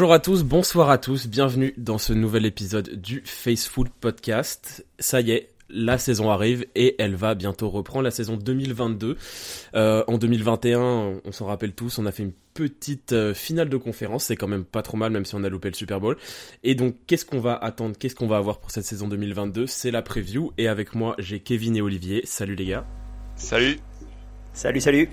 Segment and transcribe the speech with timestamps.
[0.00, 4.86] Bonjour à tous, bonsoir à tous, bienvenue dans ce nouvel épisode du Faceful Podcast.
[4.98, 9.18] Ça y est, la saison arrive et elle va bientôt reprendre la saison 2022.
[9.74, 13.76] Euh, en 2021, on s'en rappelle tous, on a fait une petite euh, finale de
[13.76, 16.16] conférence, c'est quand même pas trop mal même si on a loupé le Super Bowl.
[16.64, 19.90] Et donc qu'est-ce qu'on va attendre, qu'est-ce qu'on va avoir pour cette saison 2022 C'est
[19.90, 22.22] la preview et avec moi j'ai Kevin et Olivier.
[22.24, 22.86] Salut les gars.
[23.36, 23.76] Salut.
[24.54, 25.10] Salut, salut.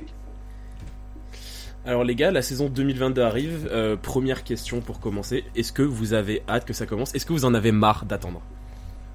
[1.88, 3.70] Alors les gars, la saison 2022 arrive.
[3.72, 5.46] Euh, première question pour commencer.
[5.56, 7.16] Est-ce que vous avez hâte que ça commence?
[7.16, 8.42] Est-ce que vous en avez marre d'attendre?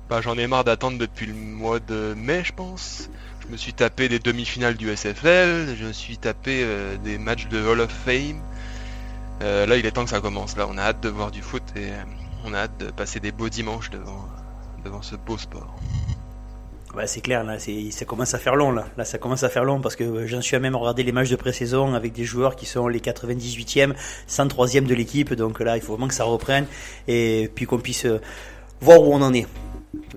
[0.08, 3.10] Bah j'en ai marre d'attendre depuis le mois de mai je pense.
[3.40, 7.46] Je me suis tapé des demi-finales du SFL, je me suis tapé euh, des matchs
[7.48, 8.40] de Hall of Fame.
[9.42, 10.56] Euh, là il est temps que ça commence.
[10.56, 11.90] Là on a hâte de voir du foot et
[12.46, 14.26] on a hâte de passer des beaux dimanches devant,
[14.82, 15.76] devant ce beau sport.
[17.06, 18.86] C'est clair, là, ça commence à faire long, là.
[18.96, 21.30] Là, ça commence à faire long parce que j'en suis à même regarder les matchs
[21.30, 23.94] de pré-saison avec des joueurs qui sont les 98e,
[24.28, 25.32] 103e de l'équipe.
[25.34, 26.66] Donc là, il faut vraiment que ça reprenne
[27.08, 28.20] et puis qu'on puisse euh,
[28.80, 29.46] voir où on en est.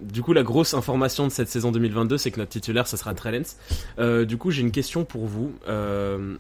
[0.02, 3.14] Du coup, la grosse information de cette saison 2022, c'est que notre titulaire, ça sera
[3.14, 3.56] Trellens.
[3.98, 5.54] Euh, du coup, j'ai une question pour vous.
[5.68, 6.36] Euh,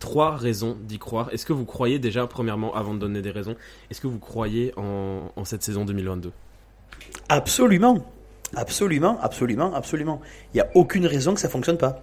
[0.00, 1.28] trois raisons d'y croire.
[1.32, 3.56] Est-ce que vous croyez déjà, premièrement, avant de donner des raisons,
[3.90, 6.32] est-ce que vous croyez en, en cette saison 2022
[7.28, 8.04] Absolument.
[8.56, 10.20] Absolument, absolument, absolument.
[10.52, 12.02] Il n'y a aucune raison que ça fonctionne pas.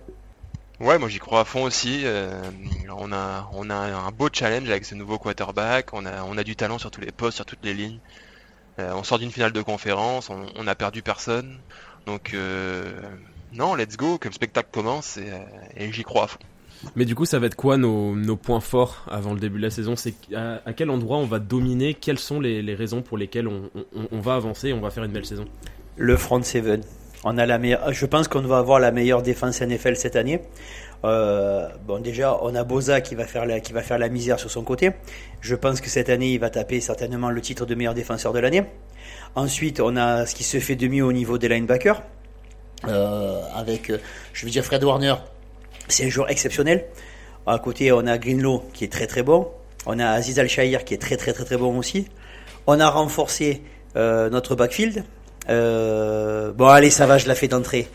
[0.82, 2.02] Ouais, moi j'y crois à fond aussi.
[2.06, 2.42] Euh,
[2.90, 5.94] on a, on a un beau challenge avec ce nouveau quarterback.
[5.94, 8.00] On a, on a du talent sur tous les postes, sur toutes les lignes.
[8.80, 10.32] Euh, on sort d'une finale de conférence.
[10.32, 11.60] On, on a perdu personne.
[12.08, 13.00] Donc euh,
[13.54, 16.40] non, let's go, que le spectacle commence et, j'y crois à fond.
[16.96, 19.64] Mais du coup, ça va être quoi nos, nos points forts avant le début de
[19.64, 19.96] la saison?
[19.96, 21.94] C'est à, quel endroit on va dominer?
[21.94, 24.90] Quelles sont les, les raisons pour lesquelles on, on, on va avancer et on va
[24.90, 25.46] faire une belle saison?
[25.98, 26.82] Le front seven.
[27.24, 27.60] On a la
[27.92, 30.42] je pense qu'on va avoir la meilleure défense NFL cette année.
[31.04, 34.92] Euh, bon, déjà, on a Boza qui va faire la, misère sur son côté.
[35.40, 38.40] Je pense que cette année, il va taper certainement le titre de meilleur défenseur de
[38.40, 38.64] l'année.
[39.36, 42.02] Ensuite, on a ce qui se fait de mieux au niveau des linebackers.
[42.88, 43.92] Euh, avec,
[44.34, 45.16] je veux dire, Fred Warner,
[45.88, 46.86] c'est un joueur exceptionnel.
[47.46, 49.48] À côté, on a Greenlow qui est très très bon.
[49.86, 52.08] On a Aziz Al-Shahir qui est très très très très bon aussi.
[52.68, 53.64] On a renforcé
[53.96, 55.04] euh, notre backfield
[55.52, 57.88] euh, bon, allez, ça va, je la fais d'entrée.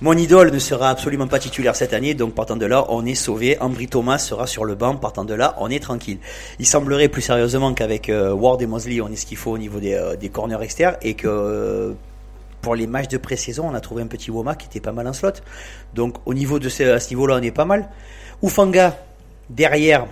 [0.00, 3.14] Mon idole ne sera absolument pas titulaire cette année, donc partant de là, on est
[3.14, 3.56] sauvé.
[3.60, 6.18] Ambry Thomas sera sur le banc, partant de là, on est tranquille.
[6.58, 9.58] Il semblerait plus sérieusement qu'avec euh, Ward et Mosley, on est ce qu'il faut au
[9.58, 11.94] niveau des, euh, des corners externes et que
[12.60, 15.06] pour les matchs de pré-saison, on a trouvé un petit Woma qui était pas mal
[15.06, 15.30] en slot.
[15.94, 17.88] Donc au niveau de ce, à ce niveau-là, on est pas mal.
[18.42, 18.98] Ufanga,
[19.48, 20.06] derrière,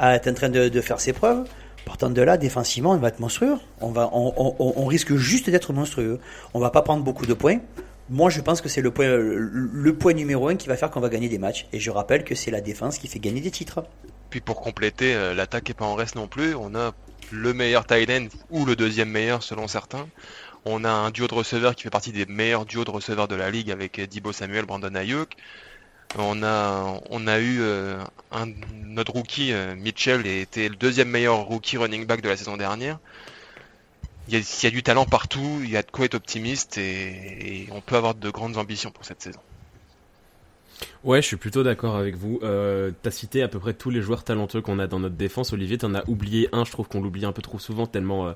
[0.00, 1.44] est en train de faire ses preuves.
[1.86, 3.58] Partant de là, défensivement, on va être monstrueux.
[3.80, 6.18] On, va, on, risque juste d'être monstrueux.
[6.52, 7.60] On va pas prendre beaucoup de points.
[8.10, 10.98] Moi, je pense que c'est le point, le, point numéro un qui va faire qu'on
[10.98, 11.68] va gagner des matchs.
[11.72, 13.84] Et je rappelle que c'est la défense qui fait gagner des titres.
[14.30, 16.56] Puis pour compléter, euh, l'attaque est pas en reste non plus.
[16.56, 16.92] On a
[17.30, 20.08] le meilleur end ou le deuxième meilleur selon certains.
[20.64, 23.36] On a un duo de receveurs qui fait partie des meilleurs duos de receveurs de
[23.36, 25.36] la ligue avec Dibo Samuel, Brandon Ayuk.
[26.18, 28.46] On a, on a eu euh, un,
[28.84, 32.98] notre rookie euh, Mitchell était le deuxième meilleur rookie running back de la saison dernière.
[34.28, 37.80] Il y, a, du talent partout, il y a de quoi être optimiste et, on
[37.80, 39.38] peut avoir de grandes ambitions pour cette saison.
[41.04, 42.40] Ouais, je suis plutôt d'accord avec vous.
[42.42, 45.52] Euh, T'as cité à peu près tous les joueurs talentueux qu'on a dans notre défense.
[45.52, 46.64] Olivier, t'en as oublié un.
[46.64, 48.32] Je trouve qu'on l'oublie un peu trop souvent, tellement, euh,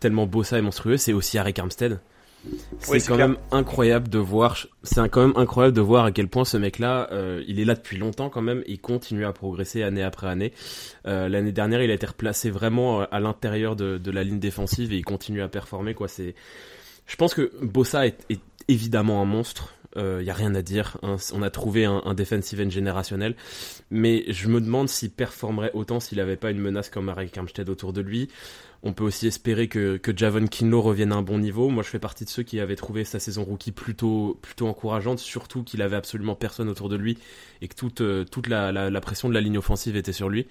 [0.00, 0.98] tellement beau ça et monstrueux.
[0.98, 1.98] C'est aussi Harry Armstead.
[2.80, 4.66] C'est quand même incroyable de voir.
[4.82, 7.74] C'est quand même incroyable de voir à quel point ce mec-là, euh, il est là
[7.74, 8.62] depuis longtemps quand même.
[8.66, 10.52] Il continue à progresser année après année.
[11.06, 14.40] Euh, L'année dernière, il a été replacé vraiment euh, à l'intérieur de, de, la ligne
[14.40, 15.94] défensive et il continue à performer.
[15.94, 16.34] Quoi, c'est.
[17.06, 19.74] Je pense que Bossa est, est évidemment un monstre.
[19.96, 20.96] Il euh, y a rien à dire.
[21.02, 23.34] On a trouvé un, defensive end générationnel,
[23.90, 27.68] mais je me demande s'il performerait autant s'il n'avait pas une menace comme Marek Armstead
[27.68, 28.28] autour de lui.
[28.84, 31.68] On peut aussi espérer que, que Javon Kinlo revienne à un bon niveau.
[31.68, 35.20] Moi, je fais partie de ceux qui avaient trouvé sa saison rookie plutôt, plutôt encourageante,
[35.20, 37.16] surtout qu'il avait absolument personne autour de lui
[37.60, 40.46] et que toute, euh, toute la, la, pression de la ligne offensive était sur lui.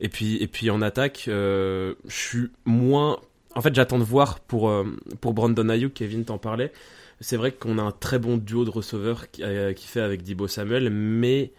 [0.00, 3.18] Et puis, et puis en attaque, euh, je suis moins.
[3.54, 4.72] En fait, j'attends de voir pour,
[5.20, 6.72] pour Brandon Ayuk, Kevin t'en parlait.
[7.20, 9.42] C'est vrai qu'on a un très bon duo de receveurs qui,
[9.74, 11.52] qui fait avec Dibo Samuel, mais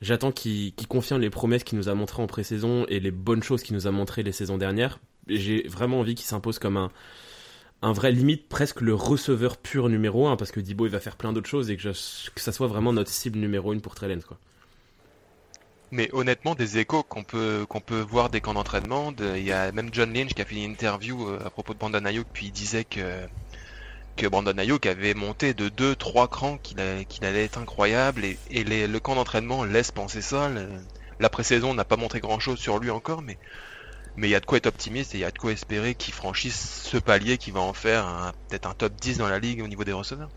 [0.00, 3.62] j'attends qu'il confirme les promesses qu'il nous a montrées en pré-saison et les bonnes choses
[3.62, 4.98] qu'il nous a montrées les saisons dernières
[5.28, 10.36] j'ai vraiment envie qu'il s'impose comme un, vrai limite presque le receveur pur numéro 1
[10.36, 13.10] parce que Dibo il va faire plein d'autres choses et que, ça soit vraiment notre
[13.10, 14.38] cible numéro 1 pour Trellens quoi.
[15.92, 19.70] Mais honnêtement, des échos qu'on peut qu'on peut voir des camps d'entraînement, il y a
[19.70, 22.46] même John Lynch qui a fait une interview euh, à propos de Brandon Ayuk puis
[22.46, 23.00] il disait que
[24.16, 29.14] que Brandon Ayuk avait monté de 2-3 crans, qu'il allait être incroyable et, le camp
[29.14, 30.50] d'entraînement laisse penser ça.
[31.20, 33.38] la pré-saison n'a pas montré grand chose sur lui encore, mais
[34.16, 35.94] Mais il y a de quoi être optimiste et il y a de quoi espérer
[35.94, 39.62] qu'il franchisse ce palier qui va en faire peut-être un top 10 dans la ligue
[39.62, 40.30] au niveau des receveurs.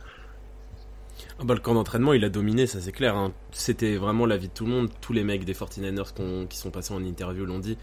[1.39, 3.15] Ah bah, le camp d'entraînement, il a dominé, ça c'est clair.
[3.15, 3.31] Hein.
[3.51, 4.89] C'était vraiment l'avis de tout le monde.
[4.99, 7.77] Tous les mecs des 49ers qui sont passés en interview l'ont dit.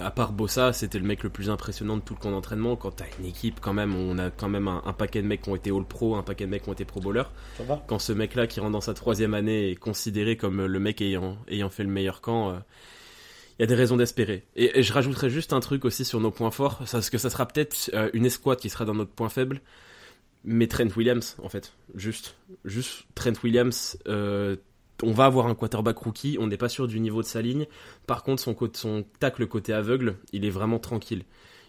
[0.00, 2.76] À part Bossa, c'était le mec le plus impressionnant de tout le camp d'entraînement.
[2.76, 5.50] Quand t'as une équipe, quand même, on a quand même un, paquet de mecs qui
[5.50, 7.24] ont été All-Pro, un paquet de mecs qui ont été Pro Bowler.
[7.86, 11.36] Quand ce mec-là, qui rentre dans sa troisième année, est considéré comme le mec ayant,
[11.48, 12.58] ayant fait le meilleur camp, euh,
[13.58, 14.44] il y a des raisons d'espérer.
[14.56, 17.46] Et, je rajouterais juste un truc aussi sur nos points forts, parce que ça sera
[17.46, 19.60] peut-être euh, une escouade qui sera dans notre point faible,
[20.44, 21.74] mais Trent Williams, en fait.
[21.94, 23.98] Juste, juste Trent Williams.
[24.08, 24.56] Euh,
[25.02, 27.66] on va avoir un quarterback rookie, on n'est pas sûr du niveau de sa ligne.
[28.06, 31.24] Par contre, son, son tacle côté aveugle, il est vraiment tranquille.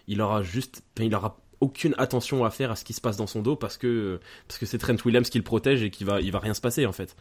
[0.08, 3.28] Il aura juste, il aura aucune attention à faire à ce qui se passe dans
[3.28, 4.18] son dos parce que
[4.48, 6.60] parce que c'est Trent Williams qui le protège et qui va il va rien se
[6.60, 7.14] passer en fait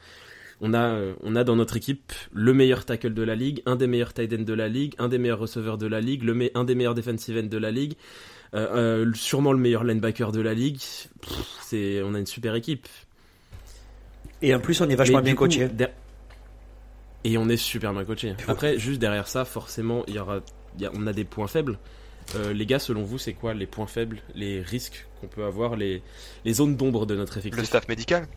[0.61, 3.87] on a, on a dans notre équipe le meilleur tackle de la ligue, un des
[3.87, 6.23] meilleurs tight ends de la ligue, un des meilleurs receveurs de la ligue,
[6.53, 7.95] un des meilleurs defensive ends de la ligue,
[8.53, 10.77] euh, euh, sûrement le meilleur linebacker de la ligue.
[11.61, 12.87] C'est, on a une super équipe.
[14.41, 15.69] Et en plus, on est vachement bien coaché.
[17.23, 18.35] Et on est super bien coaché.
[18.47, 20.39] Après, juste derrière ça, forcément, il y aura,
[20.93, 21.77] on a des points faibles.
[22.53, 26.01] les gars, selon vous, c'est quoi les points faibles, les risques qu'on peut avoir, les,
[26.45, 27.59] les zones d'ombre de notre effectif?
[27.59, 28.27] Le staff médical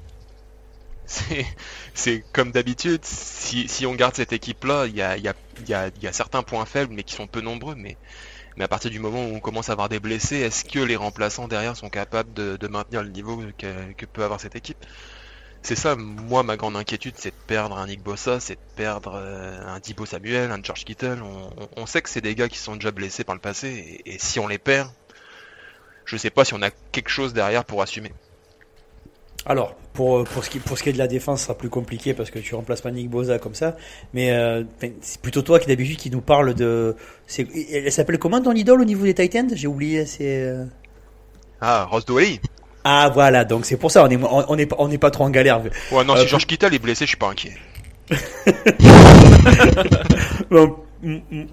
[1.95, 5.35] c'est comme d'habitude, si, si, on garde cette équipe-là, il y a, y, a,
[5.69, 7.75] y, a, y a, certains points faibles, mais qui sont peu nombreux.
[7.75, 7.97] Mais,
[8.57, 10.97] mais à partir du moment où on commence à avoir des blessés, est-ce que les
[10.97, 14.79] remplaçants derrière sont capables de, de maintenir le niveau que, que, peut avoir cette équipe?
[15.65, 19.15] C'est ça, moi, ma grande inquiétude, c'est de perdre un Nick Bossa, c'est de perdre
[19.15, 21.23] euh, un Dibo Samuel, un George Kittle.
[21.23, 21.49] On,
[21.81, 24.19] on, sait que c'est des gars qui sont déjà blessés par le passé, et, et
[24.19, 24.91] si on les perd,
[26.05, 28.13] je sais pas si on a quelque chose derrière pour assumer.
[29.47, 31.71] Alors, pour, pour, ce qui, pour ce qui est de la défense, ce sera plus
[31.71, 33.75] compliqué parce que tu remplaces pas Nick Boza comme ça.
[34.13, 34.65] Mais euh,
[35.01, 36.95] c'est plutôt toi qui d'habitude qui nous parle de.
[37.39, 40.05] Elle s'appelle comment ton idole au niveau des Titans J'ai oublié.
[40.05, 40.43] C'est.
[40.43, 40.67] Euh,
[41.63, 42.41] ah, Ross Dwelly.
[42.85, 45.31] Ah voilà, donc c'est pour ça on est on est on est pas trop en
[45.31, 45.63] galère.
[45.91, 47.55] Ouais non, si euh, George Kittle est blessé, je suis pas inquiet.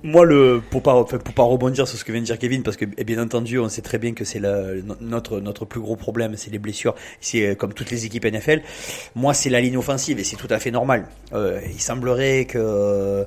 [0.04, 2.78] moi, le, pour pas, pour pas rebondir sur ce que vient de dire Kevin, parce
[2.78, 4.42] que bien entendu, on sait très bien que c'est
[5.02, 6.96] notre, notre plus gros problème, c'est les blessures.
[7.20, 8.62] C'est euh, comme toutes les équipes NFL.
[9.16, 11.08] Moi, c'est la ligne offensive et c'est tout à fait normal.
[11.34, 13.26] Euh, il semblerait que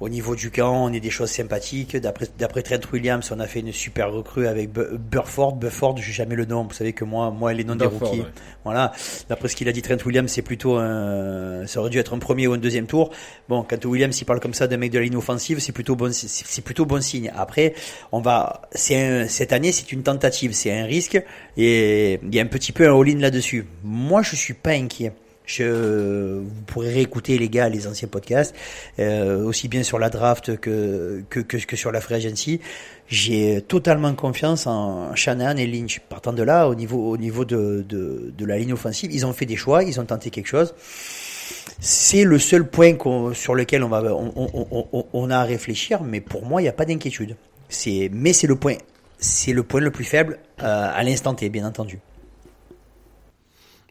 [0.00, 1.96] au niveau du camp, on est des choses sympathiques.
[1.96, 5.56] D'après, d'après Trent Williams, on a fait une super recrue avec Burford.
[5.56, 6.64] Burford, j'ai jamais le nom.
[6.64, 8.24] Vous savez que moi, moi, les noms des rookies.
[8.64, 8.92] Voilà.
[9.28, 12.18] D'après ce qu'il a dit Trent Williams, c'est plutôt un, ça aurait dû être un
[12.18, 13.10] premier ou un deuxième tour.
[13.48, 15.96] Bon, quand Williams, il parle comme ça d'un mec de la ligne offensive, c'est plutôt
[15.96, 17.30] bon, c'est plutôt bon signe.
[17.36, 17.74] Après,
[18.12, 21.22] on va, c'est cette année, c'est une tentative, c'est un risque
[21.56, 23.66] et il y a un petit peu un all-in là-dessus.
[23.82, 25.12] Moi, je suis pas inquiet.
[25.46, 28.54] Je, vous pourrez réécouter les gars les anciens podcasts,
[28.98, 32.60] euh, aussi bien sur la draft que, que, que, sur la free agency.
[33.08, 36.00] J'ai totalement confiance en Shannon et Lynch.
[36.08, 39.34] Partant de là, au niveau, au niveau de, de, de la ligne offensive, ils ont
[39.34, 40.74] fait des choix, ils ont tenté quelque chose.
[41.78, 42.94] C'est le seul point
[43.34, 44.32] sur lequel on, va, on,
[44.92, 47.36] on, on, a à réfléchir, mais pour moi, il n'y a pas d'inquiétude.
[48.12, 48.76] Mais c'est le point,
[49.18, 51.98] c'est le point le plus faible euh, à l'instant T, bien entendu.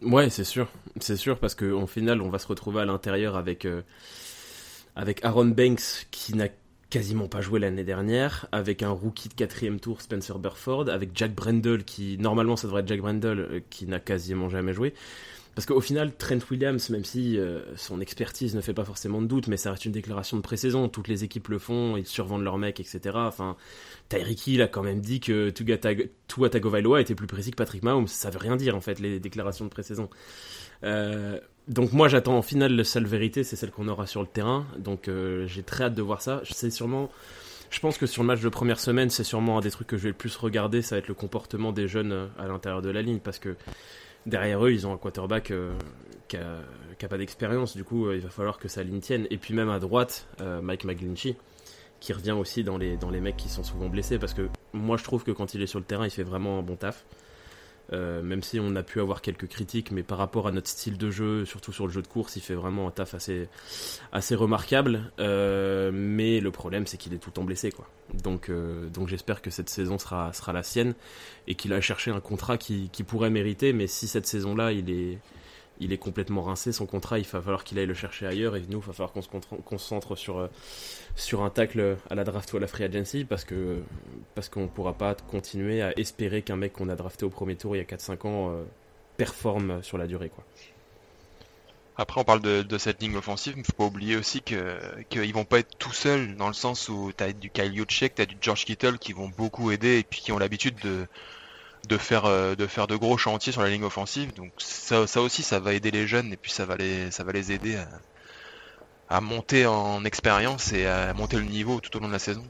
[0.04, 0.68] Ouais, c'est sûr,
[1.00, 3.82] c'est sûr parce qu'en final, on va se retrouver à l'intérieur avec euh,
[4.96, 6.48] avec Aaron Banks qui n'a
[6.90, 11.34] quasiment pas joué l'année dernière, avec un rookie de quatrième tour Spencer Burford, avec Jack
[11.34, 14.94] Brendel qui normalement ça devrait être Jack Brendel euh, qui n'a quasiment jamais joué.
[15.56, 19.28] Parce qu'au final, Trent Williams, même si euh, son expertise ne fait pas forcément de
[19.28, 22.44] doute, mais ça reste une déclaration de pré-saison, toutes les équipes le font, ils survendent
[22.44, 23.00] leurs mecs, etc.
[23.14, 23.56] Enfin,
[24.10, 28.08] Tyreek Hill a quand même dit que Tua Tagovailoa était plus précis que Patrick Mahomes.
[28.08, 30.10] Ça veut rien dire, en fait, les déclarations de pré-saison.
[30.84, 34.28] Euh, donc moi, j'attends en finale la seule vérité, c'est celle qu'on aura sur le
[34.28, 34.66] terrain.
[34.78, 36.42] Donc euh, j'ai très hâte de voir ça.
[36.50, 37.10] C'est sûrement...
[37.70, 39.98] Je pense que sur le match de première semaine, c'est sûrement un des trucs que
[39.98, 42.90] je vais le plus regarder, ça va être le comportement des jeunes à l'intérieur de
[42.92, 43.56] la ligne, parce que
[44.26, 45.74] derrière eux, ils ont un quarterback euh,
[46.28, 47.76] qui, a, pas d'expérience.
[47.76, 49.28] Du coup, euh, il va falloir que sa ligne tienne.
[49.30, 51.36] Et puis même à droite, euh, Mike McGlinchey,
[52.00, 54.20] qui revient aussi dans les, dans les mecs qui sont souvent blessés.
[54.20, 56.60] Parce que moi, je trouve que quand il est sur le terrain, il fait vraiment
[56.60, 57.06] un bon taf.
[57.92, 60.98] Euh, même si on a pu avoir quelques critiques, mais par rapport à notre style
[60.98, 63.50] de jeu, surtout sur le jeu de course, il fait vraiment un taf assez,
[64.12, 65.12] assez remarquable.
[65.20, 67.88] Euh, mais le problème, c'est qu'il est tout le temps blessé, quoi.
[68.24, 70.94] Donc, euh, donc j'espère que cette saison sera, la sienne
[71.48, 73.74] et qu'il a cherché un contrat qui, qui pourrait mériter.
[73.74, 75.20] Mais si cette saison-là, il est,
[75.80, 78.62] il est complètement rincé, son contrat, il va falloir qu'il aille le chercher ailleurs, et
[78.70, 79.28] nous, il va falloir qu'on se
[79.66, 80.48] concentre sur, euh,
[81.16, 83.46] sur un tacle à la draft ou à la free agency, parce
[84.36, 87.56] parce qu'on ne pourra pas continuer à espérer qu'un mec qu'on a drafté au premier
[87.56, 88.64] tour il y a 4-5 ans euh,
[89.18, 90.32] performe sur la durée.
[91.96, 95.34] Après, on parle de, cette ligne offensive, mais il faut pas oublier aussi que qu'ils
[95.34, 98.22] vont pas être tout seuls, dans le sens où tu as du Kyle Juszczyk, tu
[98.22, 101.06] as du George Kittle qui vont beaucoup aider et puis qui ont l'habitude de,
[101.88, 104.34] de, faire, euh, de faire de gros chantiers sur la ligne offensive.
[104.34, 107.24] Donc ça, ça aussi, ça va aider les jeunes et puis ça va les, ça
[107.24, 107.78] va les aider
[109.10, 112.44] à, monter en expérience et à monter le niveau tout au long de la saison.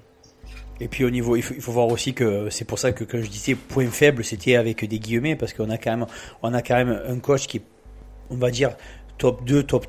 [0.80, 3.04] Et puis au niveau, il faut, il faut voir aussi que c'est pour ça que
[3.04, 6.08] quand je disais point faible, c'était avec des guillemets parce qu'on a quand même,
[6.42, 7.62] on a quand même un coach qui,
[8.30, 8.75] on va dire,
[9.18, 9.88] top 2, top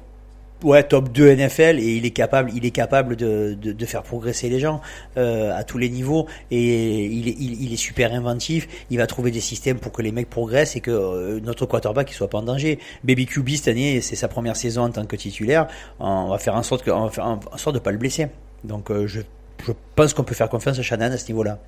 [0.64, 4.02] ouais, top 2 NFL et il est capable, il est capable de, de, de faire
[4.02, 4.80] progresser les gens
[5.16, 8.66] euh, à tous les niveaux et il est, il, est super inventif.
[8.90, 12.10] Il va trouver des systèmes pour que les mecs progressent et que euh, notre quarterback
[12.10, 12.78] il soit pas en danger.
[13.04, 15.68] Baby QB cette année, c'est sa première saison en tant que titulaire.
[16.00, 18.28] On va faire en sorte que, on va faire en sorte de pas le blesser.
[18.64, 19.20] Donc euh, je,
[19.66, 21.58] je pense qu'on peut faire confiance à Shannon à ce niveau-là.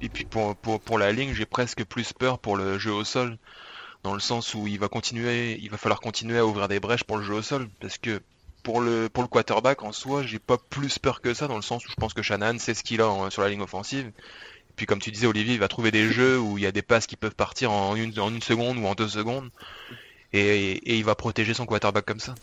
[0.00, 3.04] Et puis pour, pour, pour la ligne, j'ai presque plus peur pour le jeu au
[3.04, 3.36] sol
[4.02, 7.04] dans le sens où il va continuer, il va falloir continuer à ouvrir des brèches
[7.04, 8.20] pour le jeu au sol, parce que
[8.62, 11.62] pour le pour le quarterback en soi, j'ai pas plus peur que ça dans le
[11.62, 14.06] sens où je pense que Shannon sait ce qu'il a sur la ligne offensive.
[14.06, 16.72] Et puis comme tu disais Olivier, il va trouver des jeux où il y a
[16.72, 19.50] des passes qui peuvent partir en une, en une seconde ou en deux secondes,
[20.32, 22.34] et, et, il va protéger son quarterback comme ça.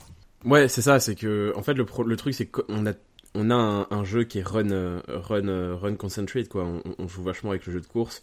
[0.44, 2.94] Ouais, c'est ça, c'est que en fait le, le truc c'est qu'on a
[3.36, 6.66] on a un, jeu qui est run run run concentrate quoi.
[6.98, 8.22] On, joue vachement avec le jeu de course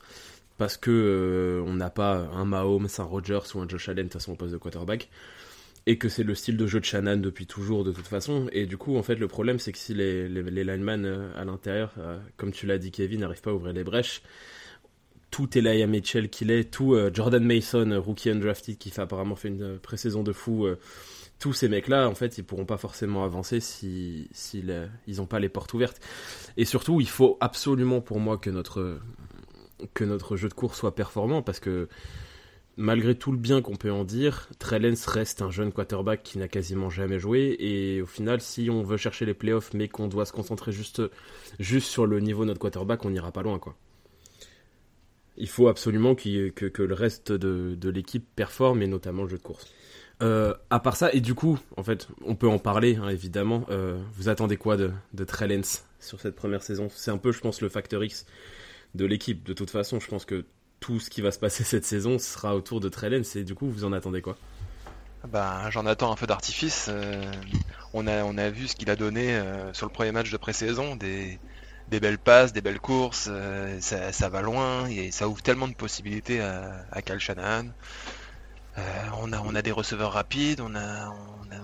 [0.58, 4.12] parce que euh, on n'a pas un Mahomes, un Rogers ou un Josh Allen de
[4.12, 5.08] toute façon au poste de quarterback
[5.86, 8.48] et que c'est le style de jeu de Shannon depuis toujours de toute façon.
[8.52, 11.44] Et du coup en fait le problème c'est que si les, les, linemen euh, à
[11.44, 14.22] l'intérieur euh, comme tu l'as dit Kevin n'arrivent pas à ouvrir les brèches
[15.30, 19.78] tout Elijah Mitchell qu'il est tout Jordan Mason rookie undrafted qui fait apparemment fait une
[19.78, 20.66] pré-saison de fou
[21.38, 25.40] tous ces mecs là en fait ils pourront pas forcément avancer si ils n'ont pas
[25.40, 26.02] les portes ouvertes.
[26.58, 29.00] Et surtout il faut absolument pour moi que notre
[29.94, 31.88] que notre jeu de course soit performant parce que
[32.76, 36.48] malgré tout le bien qu'on peut en dire, Trellens reste un jeune quarterback qui n'a
[36.48, 40.24] quasiment jamais joué et au final si on veut chercher les playoffs mais qu'on doit
[40.24, 41.02] se concentrer juste,
[41.58, 43.76] juste sur le niveau de notre quarterback, on n'ira pas loin quoi.
[45.38, 49.38] Il faut absolument que, que, le reste de, de l'équipe performe et notamment le jeu
[49.38, 49.66] de course.
[50.22, 53.66] Euh, à part ça, et du coup, en fait, on peut en parler, hein, évidemment.
[53.70, 56.88] Euh, vous attendez quoi de, de Trellens sur cette première saison?
[56.94, 58.26] C'est un peu, je pense, le facteur X
[58.94, 59.44] de l'équipe.
[59.44, 60.44] De toute façon, je pense que
[60.80, 63.68] tout ce qui va se passer cette saison sera autour de Trellens et du coup,
[63.68, 64.36] vous en attendez quoi?
[65.28, 66.86] Bah, j'en attends un peu d'artifice.
[66.88, 67.30] Euh,
[67.94, 71.38] on, a, vu ce qu'il a donné euh, sur le premier match de pré-saison, des,
[71.88, 76.40] belles passes, des belles courses, euh, ça, va loin et ça ouvre tellement de possibilités
[76.40, 77.00] à, à
[79.22, 81.14] on, a, des receveurs rapides, on a,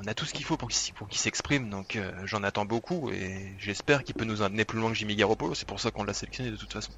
[0.04, 4.04] on a, tout ce qu'il faut pour qu'il s'exprime, donc j'en attends beaucoup et j'espère
[4.04, 6.50] qu'il peut nous amener plus loin que Jimmy Garoppolo, c'est pour ça qu'on l'a sélectionné
[6.50, 6.92] de toute façon.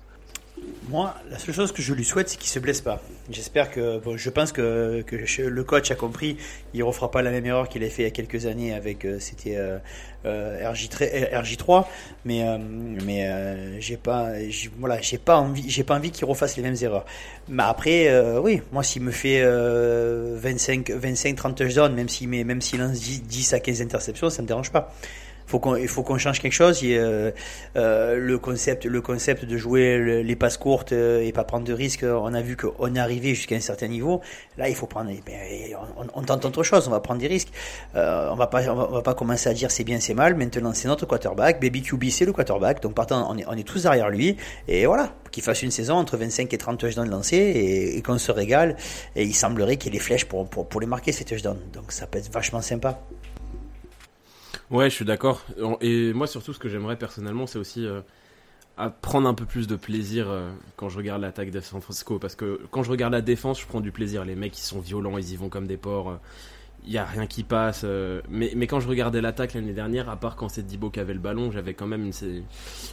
[0.91, 3.01] Moi, la seule chose que je lui souhaite, c'est qu'il se blesse pas.
[3.31, 5.05] J'espère que, bon, je pense que,
[5.39, 6.37] le coach a compris,
[6.75, 9.05] il refera pas la même erreur qu'il a fait il y a quelques années avec,
[9.05, 9.79] euh, c'était euh,
[10.25, 11.89] euh RJ, 3
[12.25, 14.31] mais euh, mais j'ai pas,
[14.79, 17.05] voilà, j'ai pas envie, j'ai pas envie qu'il refasse les mêmes erreurs.
[17.49, 22.81] Mais après, oui, moi s'il me fait 25, 25, 30 touchdowns, même s'il même s'il
[22.81, 24.93] lance 10 à 15 interceptions, ça me dérange pas
[25.79, 26.81] il faut qu'on change quelque chose.
[26.85, 27.31] Euh,
[27.77, 31.73] euh, le concept, le concept de jouer les passes courtes euh, et pas prendre de
[31.73, 32.05] risques.
[32.05, 34.21] On a vu qu'on est arrivé jusqu'à un certain niveau.
[34.57, 35.11] Là, il faut prendre.
[35.13, 35.77] Eh ben,
[36.15, 36.87] on, tente autre chose.
[36.89, 37.51] On va prendre des risques.
[37.95, 40.35] on va pas, on va, pas commencer à dire c'est bien, c'est mal.
[40.35, 41.61] Maintenant, c'est notre quarterback.
[41.61, 42.83] Baby QB, c'est le quarterback.
[42.83, 44.37] Donc, partant, on est, tous derrière lui.
[44.69, 48.33] Et voilà, qu'il fasse une saison entre 25 et 30 touchdowns lancés et, qu'on se
[48.33, 48.77] régale.
[49.17, 51.61] Et il semblerait qu'il y ait des flèches pour, pour les marquer ces touchdowns.
[51.73, 53.01] Donc, ça peut être vachement sympa.
[54.71, 55.45] Ouais, je suis d'accord.
[55.81, 58.03] Et moi, surtout, ce que j'aimerais personnellement, c'est aussi euh,
[59.03, 62.21] prendre un peu plus de plaisir euh, quand je regarde l'attaque de San Francisco.
[62.21, 64.25] Parce que quand je regarde la défense, je prends du plaisir.
[64.25, 66.21] Les mecs, ils sont violents, ils y vont comme des porcs.
[66.85, 67.85] Il euh, n'y a rien qui passe.
[68.29, 71.15] mais, mais quand je regardais l'attaque l'année dernière, à part quand c'est Dibo qui avait
[71.15, 72.45] le ballon, j'avais quand même une,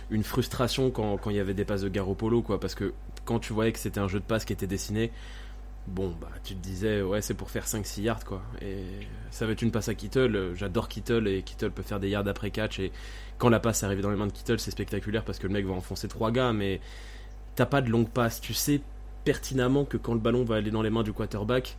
[0.10, 2.41] une frustration quand il y avait des passes de Garoppolo.
[2.41, 2.93] Quoi, parce que
[3.25, 5.12] quand tu voyais que c'était un jeu de passe qui était dessiné,
[5.88, 8.41] bon, bah, tu te disais, ouais, c'est pour faire 5-6 yards, quoi.
[8.62, 8.84] Et
[9.32, 10.51] ça va être une passe à Kittle.
[10.56, 12.79] J'adore Kittle et Kittle peut faire des yards après catch.
[12.79, 12.91] Et
[13.38, 15.65] quand la passe arrive dans les mains de Kittle, c'est spectaculaire parce que le mec
[15.65, 16.82] va enfoncer trois gars, mais
[17.56, 18.41] t'as pas de longue passe.
[18.41, 18.82] Tu sais
[19.24, 21.77] pertinemment que quand le ballon va aller dans les mains du quarterback,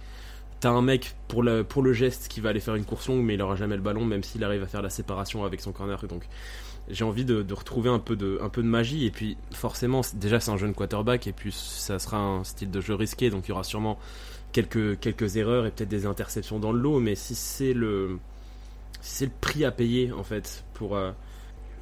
[0.60, 3.22] t'as un mec pour le, pour le geste qui va aller faire une course longue,
[3.22, 5.72] mais il aura jamais le ballon, même s'il arrive à faire la séparation avec son
[5.72, 6.02] corner.
[6.08, 6.28] Donc,
[6.90, 9.06] j'ai envie de, retrouver un peu de, un peu de magie.
[9.06, 11.26] Et puis, forcément, déjà, c'est un jeune quarterback.
[11.26, 13.30] Et puis, ça sera un style de jeu risqué.
[13.30, 13.98] Donc, il y aura sûrement
[14.52, 16.98] quelques, quelques erreurs et peut-être des interceptions dans le lot.
[16.98, 18.18] Mais si c'est le,
[19.00, 20.96] c'est le prix à payer, en fait, pour.
[20.96, 21.12] Euh,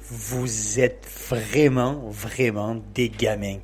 [0.09, 3.59] Vous êtes vraiment, vraiment des gamins.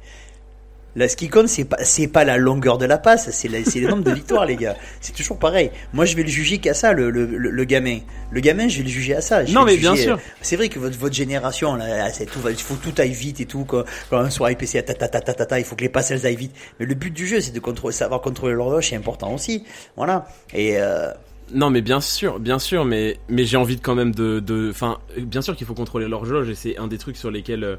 [0.95, 3.79] Là, ce qui compte, c'est pas, c'est pas la longueur de la passe, c'est, c'est
[3.79, 4.75] le nombre de victoires, les gars.
[5.01, 5.71] C'est toujours pareil.
[5.93, 7.99] Moi, je vais le juger qu'à ça, le, le, le, gamin.
[8.31, 9.43] Le gamin, je vais le juger à ça.
[9.43, 10.19] non, mais bien sûr.
[10.41, 13.45] C'est vrai que votre, votre génération, là, c'est tout, il faut tout aille vite et
[13.45, 13.65] tout.
[13.65, 16.11] Quand, quand un soir IPC, ta, ta, ta, ta, ta, il faut que les passes
[16.11, 16.55] elles aillent vite.
[16.79, 19.63] Mais le but du jeu, c'est de contrôler, savoir contrôler l'horloge, c'est important aussi.
[19.95, 20.27] Voilà.
[20.53, 21.11] Et, euh,
[21.51, 24.99] non, mais bien sûr, bien sûr, mais, mais j'ai envie de quand même de, enfin,
[25.17, 27.75] bien sûr qu'il faut contrôler l'horloge et c'est un des trucs sur lesquels euh,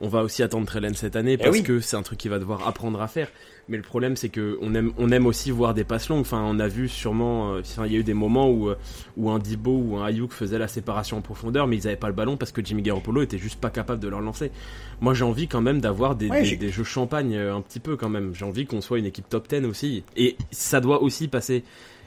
[0.00, 2.38] on va aussi attendre Trellen cette année eh parce que c'est un truc qu'il va
[2.38, 3.28] devoir apprendre à faire.
[3.68, 6.20] Mais le problème, c'est que on aime, on aime aussi voir des passes longues.
[6.20, 8.76] Enfin, on a vu sûrement, euh, il y a eu des moments où, euh,
[9.18, 12.08] où un Dibo ou un Ayuk faisait la séparation en profondeur, mais ils n'avaient pas
[12.08, 14.52] le ballon parce que Jimmy Garoppolo était juste pas capable de leur lancer.
[15.00, 18.34] Moi, j'ai envie quand même d'avoir des, des, jeux champagne un petit peu quand même.
[18.34, 20.02] J'ai envie qu'on soit une équipe top 10 aussi.
[20.16, 21.62] Et ça doit aussi passer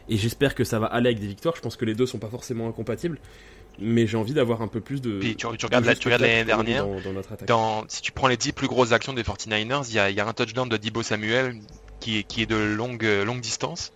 [0.09, 1.55] et j'espère que ça va aller avec des victoires.
[1.55, 3.19] Je pense que les deux sont pas forcément incompatibles.
[3.79, 5.19] Mais j'ai envie d'avoir un peu plus de.
[5.19, 6.85] Puis tu, regardes l'année dernière.
[7.47, 10.19] Dans, si tu prends les 10 plus grosses actions des 49ers, il y a, y
[10.19, 11.55] a, un touchdown de Dibo Samuel
[11.99, 13.93] qui est, qui est de longue, longue distance.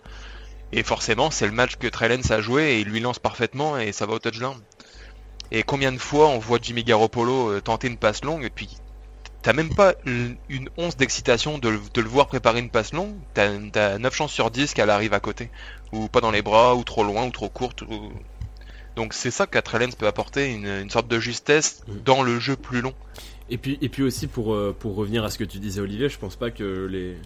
[0.72, 3.92] Et forcément, c'est le match que Trellens a joué et il lui lance parfaitement et
[3.92, 4.56] ça va au touchdown.
[5.52, 8.68] Et combien de fois on voit Jimmy Garoppolo euh, tenter une passe longue et puis
[9.42, 13.98] t'as même pas une once d'excitation de, le voir préparer une passe longue, t'as as
[13.98, 15.50] 9 chances sur 10 qu'elle arrive à côté,
[15.92, 17.84] ou pas dans les bras, ou trop loin, ou trop courte.
[18.96, 21.92] Donc c'est ça qu'Atrelens peut apporter, une, sorte de justesse mm.
[22.04, 22.94] dans le jeu plus long.
[23.50, 26.08] Et puis, et puis aussi pour, euh, pour revenir à ce que tu disais Olivier,
[26.08, 27.16] je pense pas que les,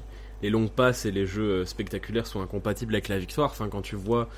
[0.43, 3.51] les longues passes et les jeux euh, spectaculaires sont incompatibles avec la victoire.
[3.51, 4.29] Enfin quand tu vois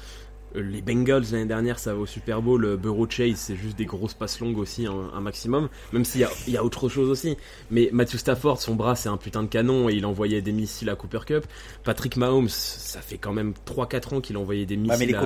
[0.55, 2.61] les Bengals l'année dernière, ça va au Super Bowl.
[2.61, 5.69] Le Burrow Chase, c'est juste des grosses passes longues aussi, un, maximum.
[5.93, 7.37] Même s'il y, a, autre chose aussi.
[7.71, 10.91] Mais Matthew Stafford, son bras, c'est un putain de canon et il envoyait des missiles
[10.91, 11.45] à Cooper Cup.
[11.85, 15.17] Patrick Mahomes, ça fait quand même 3-4 ans qu'il envoyait des missiles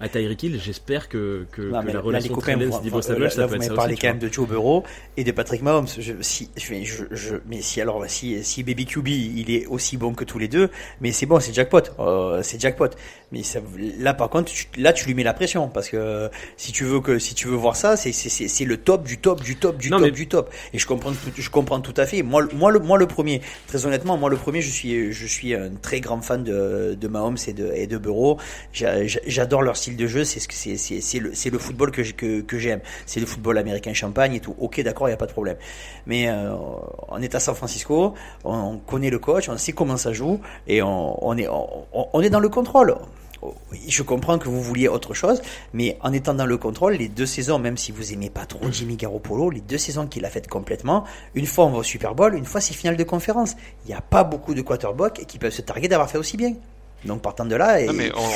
[0.00, 0.60] à, Tyreek Hill.
[0.62, 2.34] J'espère que, que, la relation
[2.82, 4.84] Divo Samuel, ça peut être ça parlez quand même de Joe Burrow
[5.16, 5.86] et de Patrick Mahomes.
[5.86, 10.38] si, je, mais si alors, si, si Baby QB, il est aussi bon que tous
[10.38, 11.82] les deux, mais c'est bon, c'est jackpot.
[11.98, 12.88] Euh, c'est jackpot.
[13.32, 13.60] Mais ça,
[13.98, 17.18] là, par contre, là, tu lui mets la pression parce que si tu veux que
[17.18, 20.10] si tu veux voir ça, c'est c'est le top du top du top du top
[20.10, 20.52] du top.
[20.72, 22.22] Et je comprends tout, je comprends tout à fait.
[22.22, 25.54] Moi, moi le moi le premier, très honnêtement, moi le premier, je suis je suis
[25.54, 28.38] un très grand fan de de Mahomes et de et de Bureau.
[28.72, 30.24] J'adore leur style de jeu.
[30.24, 32.80] C'est ce que c'est c'est le c'est le football que que, que j'aime.
[33.06, 34.54] C'est le football américain champagne et tout.
[34.58, 35.56] Ok, d'accord, il y a pas de problème.
[36.06, 36.54] Mais euh,
[37.08, 40.82] on est à San Francisco, on, connaît le coach, on sait comment ça joue et
[40.82, 42.96] on, on est on, on est dans le contrôle
[43.86, 45.40] je comprends que vous vouliez autre chose,
[45.72, 48.70] mais en étant dans le contrôle, les deux saisons, même si vous aimez pas trop
[48.70, 52.14] Jimmy Garoppolo, les deux saisons qu'il a faites complètement, une fois on va au Super
[52.14, 53.54] Bowl, une fois c'est finale de conférence.
[53.84, 56.54] Il n'y a pas beaucoup de quarterbacks qui peuvent se targuer d'avoir fait aussi bien.
[57.04, 57.92] Donc partant de là, et...
[57.92, 58.28] mais on,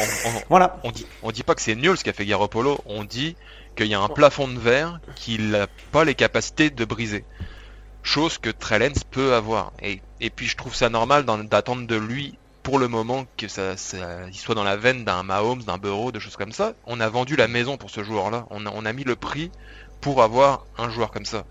[0.48, 0.78] voilà.
[0.84, 3.36] On dit, on dit pas que c'est nul ce qu'a fait Garoppolo, on dit
[3.74, 7.24] qu'il y a un plafond de verre qu'il n'a pas les capacités de briser.
[8.04, 9.72] Chose que Trellens peut avoir.
[9.82, 13.74] Et, et puis je trouve ça normal d'attendre de lui pour le moment que ça,
[14.28, 16.74] il soit dans la veine d'un Mahomes, d'un Burrow, de choses comme ça.
[16.86, 18.46] On a vendu la maison pour ce joueur-là.
[18.50, 19.50] On a, on a mis le prix
[20.00, 21.44] pour avoir un joueur comme ça.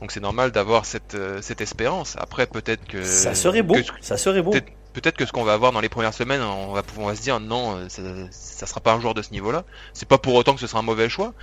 [0.00, 2.16] Donc c'est normal d'avoir cette, euh, cette espérance.
[2.18, 3.76] Après peut-être que ça serait beau.
[4.00, 4.52] ça serait beau.
[4.92, 7.40] Peut-être que ce qu'on va avoir dans les premières semaines, on va pouvoir se dire
[7.40, 9.64] non, euh, ça, ça sera pas un joueur de ce niveau-là.
[9.92, 11.34] C'est pas pour autant que ce sera un mauvais choix,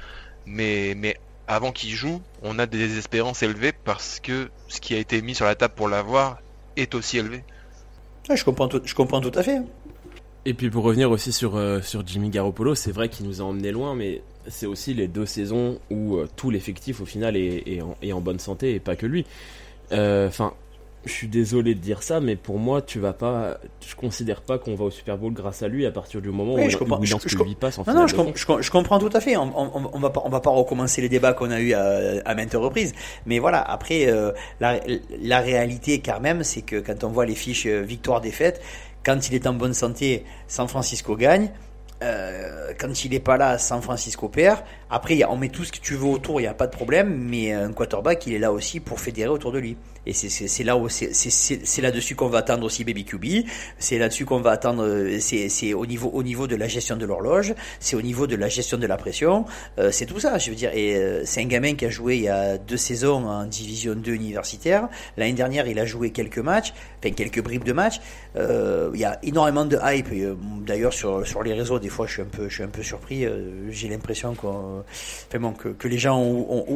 [0.45, 4.97] mais mais avant qu'il joue, on a des espérances élevées parce que ce qui a
[4.97, 6.37] été mis sur la table pour l'avoir
[6.77, 7.43] est aussi élevé
[8.29, 9.61] je, comprends tout, je comprends tout à fait.
[10.45, 13.43] Et puis pour revenir aussi sur, euh, sur Jimmy Garoppolo, c'est vrai qu'il nous a
[13.43, 17.63] emmené loin, mais c'est aussi les deux saisons où euh, tout l'effectif au final est,
[18.01, 19.25] est, en, bonne santé et pas que lui.
[19.91, 20.53] Euh, enfin,
[21.05, 23.57] je suis désolé de dire ça, mais pour moi, tu vas pas.
[23.87, 26.53] Je considère pas qu'on va au Super Bowl grâce à lui à partir du moment
[26.53, 29.35] où, je comprends, je, lui passe en non, non, je, comprends tout à fait.
[29.35, 32.35] On, on, va pas, on va pas recommencer les débats qu'on a eu à, à,
[32.35, 32.93] maintes reprises.
[33.25, 34.79] Mais voilà, après, euh, la,
[35.21, 38.61] la réalité, quand même, c'est que quand on voit les fiches euh, victoire-défaite,
[39.03, 41.49] quand il est en bonne santé, San Francisco gagne.
[42.03, 44.59] Euh, quand il est pas là, San Francisco perd.
[44.89, 47.15] Après, on met tout ce que tu veux autour, il n'y a pas de problème,
[47.15, 49.77] mais un quarterback, il est là aussi pour fédérer autour de lui.
[50.07, 53.45] Et c'est là où c'est là-dessus qu'on va attendre aussi Baby QB.
[53.77, 54.83] C'est là-dessus qu'on va attendre.
[54.83, 57.53] Euh, c'est au niveau au niveau de la gestion de l'horloge.
[57.79, 59.45] C'est au niveau de la gestion de la pression.
[59.77, 60.39] Euh, c'est tout ça.
[60.39, 60.71] Je veux dire.
[60.73, 63.93] Et euh, c'est un gamin qui a joué il y a deux saisons en Division
[63.93, 64.89] 2 universitaire.
[65.17, 68.01] L'année dernière, il a joué quelques matchs, enfin quelques bribes de matchs.
[68.35, 70.09] il y a énormément de hype.
[70.65, 72.81] D'ailleurs, sur sur les réseaux, des fois, je suis un peu je suis un peu
[72.81, 73.27] surpris.
[73.69, 74.83] J'ai l'impression qu'on,
[75.33, 76.23] enfin que, que les gens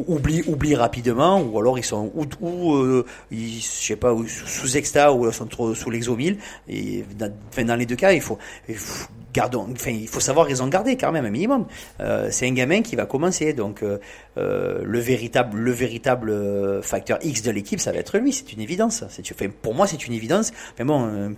[0.06, 5.30] oublient oublient rapidement, ou alors ils sont ou, ou je sais pas, sous exta ou
[5.32, 6.38] sous l'exomile.
[6.68, 7.32] Et dans,
[7.64, 8.38] dans les deux cas, il faut,
[9.36, 11.66] gardons, enfin, il faut savoir raison garder quand même un minimum.
[12.00, 13.98] Euh, c'est un gamin qui va commencer, donc euh,
[14.38, 18.60] euh, le véritable, le véritable facteur X de l'équipe, ça va être lui, c'est une
[18.60, 19.04] évidence.
[19.60, 20.52] Pour moi, c'est une évidence.
[20.78, 21.34] Mais bon,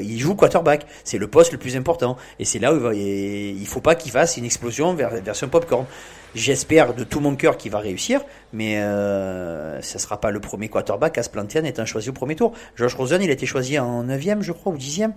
[0.00, 3.66] il joue quarterback, c'est le poste le plus important, et c'est là où il, il
[3.66, 5.84] faut pas qu'il fasse une explosion vers version popcorn.
[6.34, 8.20] J'espère de tout mon cœur qu'il va réussir,
[8.52, 12.12] mais euh, ça sera pas le premier quarterback à se planter en étant choisi au
[12.12, 12.52] premier tour.
[12.76, 15.12] Josh Rosen, il a été choisi en 9 je crois, ou 10e.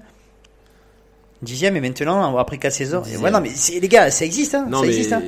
[1.42, 3.04] Dixième et maintenant, après 4 saisons.
[3.22, 4.68] Ouais, non, mais les gars, ça existe, hein.
[4.70, 5.24] Non, ça existe, hein.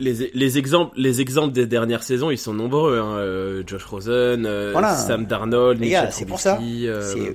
[0.00, 2.98] Les, les exemples, les exemples des dernières saisons, ils sont nombreux.
[3.00, 3.16] Hein.
[3.16, 4.94] Euh, Josh Rosen, euh, Voilà.
[4.96, 6.60] Sam Darnold, Les gars, Mitchell c'est pour ça.
[6.62, 7.32] Euh,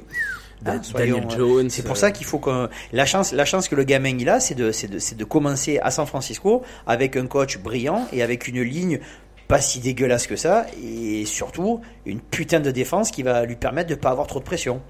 [0.65, 1.69] hein, soyons, Daniel euh, Jones.
[1.69, 4.30] C'est pour euh, ça qu'il faut que la chance, la chance que le gamin il
[4.30, 8.99] a, c'est de, commencer à San Francisco avec un coach brillant et avec une ligne
[9.47, 13.89] pas si dégueulasse que ça et surtout une putain de défense qui va lui permettre
[13.89, 14.82] de pas avoir trop de pression.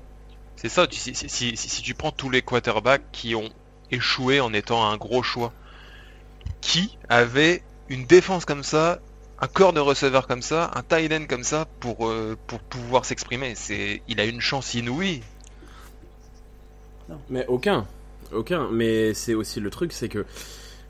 [0.56, 3.50] C'est ça, tu- si, si, si, si tu prends tous les quarterbacks qui ont
[3.92, 5.52] échoué en étant un gros choix,
[6.62, 9.00] qui avait une défense comme ça,
[9.40, 13.06] un corps de receveur comme ça, un tight end comme ça pour, euh, pour pouvoir
[13.06, 13.56] s'exprimer?
[13.56, 15.22] C'est, Il a une chance inouïe.
[17.30, 17.86] Mais aucun.
[18.32, 18.70] Aucun.
[18.72, 20.26] Mais c'est aussi le truc, c'est que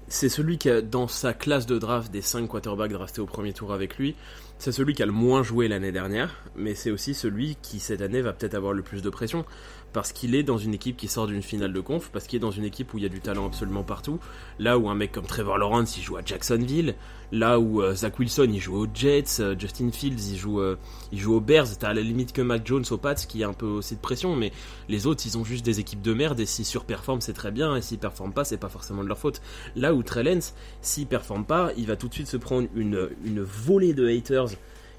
[0.07, 3.53] c'est celui qui a, dans sa classe de draft des 5 quarterbacks draftés au premier
[3.53, 4.15] tour avec lui,
[4.59, 8.01] c'est celui qui a le moins joué l'année dernière, mais c'est aussi celui qui cette
[8.01, 9.45] année va peut-être avoir le plus de pression,
[9.93, 12.41] parce qu'il est dans une équipe qui sort d'une finale de conf, parce qu'il est
[12.41, 14.19] dans une équipe où il y a du talent absolument partout,
[14.59, 16.95] là où un mec comme Trevor Lawrence il joue à Jacksonville,
[17.31, 20.77] là où euh, Zach Wilson il joue aux Jets, euh, Justin Fields il joue, euh,
[21.11, 23.47] il joue aux Bears, t'as à la limite que Mac Jones aux Pats qui a
[23.47, 24.51] un peu aussi de pression, mais
[24.89, 26.39] les autres, ils ont juste des équipes de merde.
[26.39, 29.17] Et s'ils surperforment, c'est très bien, et s'ils performent pas, c'est pas forcément de leur
[29.17, 29.41] faute.
[29.75, 33.41] Là où Trellens, s'il performe pas, il va tout de suite se prendre une, une
[33.41, 34.49] volée de haters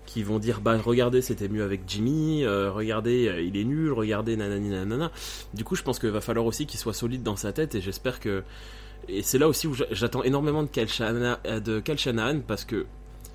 [0.07, 3.93] qui vont dire bah regardez c'était mieux avec Jimmy, euh, regardez euh, il est nul,
[3.93, 5.11] regardez nanani nanana.
[5.55, 7.81] Du coup je pense qu'il va falloir aussi qu'il soit solide dans sa tête et
[7.81, 8.43] j'espère que
[9.09, 12.65] et c'est là aussi où j'a- j'attends énormément de Kyle, euh, de Kyle Shanahan parce
[12.65, 12.87] que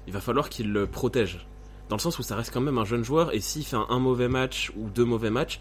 [0.08, 1.46] il va falloir qu'il le protège
[1.90, 3.86] dans le sens où ça reste quand même un jeune joueur et s'il fait un,
[3.90, 5.60] un mauvais match ou deux mauvais matchs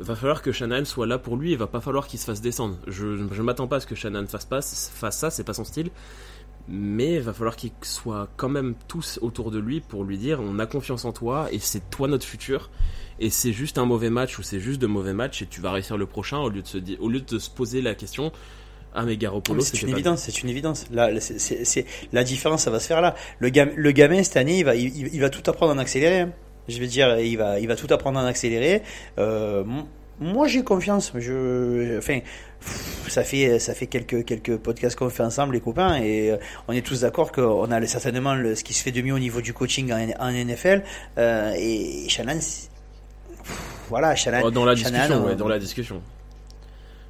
[0.00, 2.40] va falloir que Shanahan soit là pour lui et va pas falloir qu'il se fasse
[2.40, 2.76] descendre.
[2.86, 5.64] Je, je m'attends pas à ce que Shanahan fasse, pas, fasse ça, c'est pas son
[5.64, 5.90] style.
[6.68, 10.58] Mais va falloir qu'ils soient quand même tous autour de lui pour lui dire on
[10.58, 12.70] a confiance en toi et c'est toi notre futur.
[13.18, 15.72] Et c'est juste un mauvais match ou c'est juste de mauvais matchs et tu vas
[15.72, 18.32] réussir le prochain au lieu de se, dire, au lieu de se poser la question
[18.94, 20.84] ah mais Garoppolo c'est une évidence, c'est une évidence.
[20.92, 23.14] Là, c'est- la différence, ça va se faire là.
[23.38, 26.20] Le, gam- le gamin cette année, il va, il, il va tout apprendre en accéléré.
[26.20, 26.32] hein.
[26.68, 28.82] Je vais dire, il va, il va tout apprendre en accéléré.
[29.18, 29.64] Euh,
[30.20, 31.10] moi, j'ai confiance.
[31.18, 32.18] Je, enfin,
[33.08, 36.36] ça fait, ça fait quelques, quelques podcasts qu'on fait ensemble, les copains, et euh,
[36.68, 39.18] on est tous d'accord qu'on a certainement le, ce qui se fait de mieux au
[39.18, 40.82] niveau du coaching en, en NFL.
[41.18, 42.38] Euh, et Shannon,
[43.88, 44.40] voilà, Shannon.
[44.44, 46.02] Oh, dans la Shannon, discussion, euh, ouais, dans la discussion.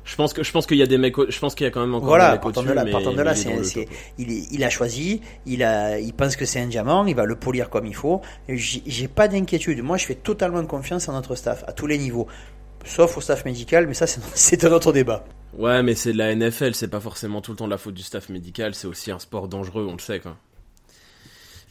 [0.05, 1.71] Je pense que je pense qu'il y a des mecs, je pense qu'il y a
[1.71, 3.87] quand même encore Voilà, des mecs partant de là, mais- partant de là, il c'est,
[4.19, 7.71] il, a choisi, il a, il pense que c'est un diamant, il va le polir
[7.71, 8.21] comme il faut.
[8.49, 9.81] J'ai pas d'inquiétude.
[9.81, 12.27] Moi, je fais totalement confiance à notre staff, à tous les niveaux,
[12.85, 15.25] sauf au staff médical, mais ça, c'est, un autre débat.
[15.55, 17.95] Ouais, mais c'est de la NFL, c'est pas forcément tout le temps de la faute
[17.95, 20.37] du staff médical, c'est aussi un sport dangereux, on le sait quoi.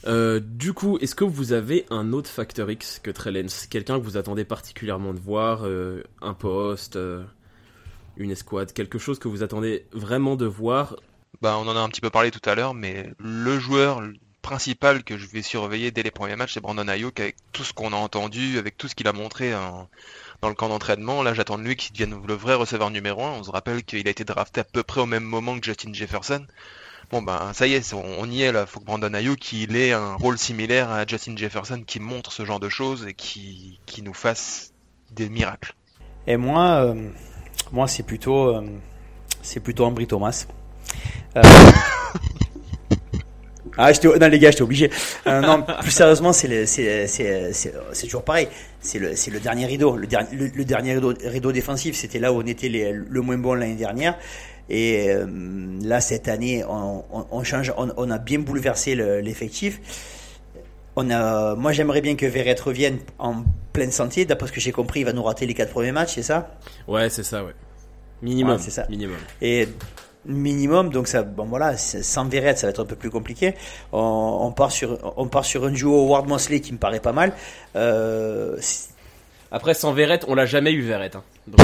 [0.07, 3.67] Euh, du coup, est-ce que vous avez un autre facteur X que Trellens?
[3.69, 7.23] Quelqu'un que vous attendez particulièrement de voir euh, Un poste euh,
[8.17, 10.95] Une escouade Quelque chose que vous attendez vraiment de voir?
[11.41, 14.01] Bah, on en a un petit peu parlé tout à l'heure, mais le joueur
[14.41, 17.73] principal que je vais surveiller dès les premiers matchs, c'est Brandon Ayuk, avec tout ce
[17.73, 19.87] qu'on a entendu, avec tout ce qu'il a montré en-
[20.41, 21.23] dans le camp d'entraînement.
[21.23, 23.31] Là, j'attends de lui qu'il devienne le vrai receveur numéro 1.
[23.31, 25.93] On se rappelle qu'il a été drafté à peu près au même moment que Justin
[25.93, 26.45] Jefferson.
[27.11, 28.65] Bon, ben, ça y est, on, y est là.
[28.65, 32.45] Faut que Brandon Ayuk, il ait un rôle similaire à Justin Jefferson qui montre ce
[32.45, 34.73] genre de choses et qui, qui nous fasse
[35.11, 35.73] des miracles.
[36.25, 37.09] Et moi, euh,
[37.71, 38.65] moi, c'est plutôt, euh,
[39.41, 40.47] c'est plutôt Thomas.
[41.35, 41.41] Euh,
[43.83, 44.89] Ah, j'étais, non les gars, j'étais obligé.
[45.27, 48.47] Euh, non, plus sérieusement, c'est le, c'est, c'est, c'est, c'est toujours pareil.
[48.79, 51.95] C'est le, c'est le dernier rideau, le dernier, le, le dernier rideau, rideau défensif.
[51.95, 54.17] C'était là où on était les- le moins bon l'année dernière.
[54.69, 55.25] Et euh,
[55.83, 59.79] là, cette année, on, on, on change, on, on a bien bouleversé le- l'effectif.
[60.95, 64.25] On a, moi, j'aimerais bien que Verrett revienne en pleine santé.
[64.25, 66.55] D'après ce que j'ai compris, il va nous rater les quatre premiers matchs, c'est ça?
[66.87, 67.53] Ouais, c'est ça, ouais.
[68.21, 68.85] Minimum, Ouais, c'est ça.
[68.89, 69.17] minimum.
[69.41, 69.67] Et
[70.25, 73.55] minimum, donc ça, bon voilà, sans Verrett, ça va être un peu plus compliqué.
[73.91, 77.11] On, on part sur, on part sur un duo Ward Mosley qui me paraît pas
[77.13, 77.33] mal.
[77.75, 78.57] Euh,
[79.51, 81.15] Après, sans Verrette, on l'a jamais eu Verrette.
[81.15, 81.23] Hein.
[81.47, 81.59] Donc,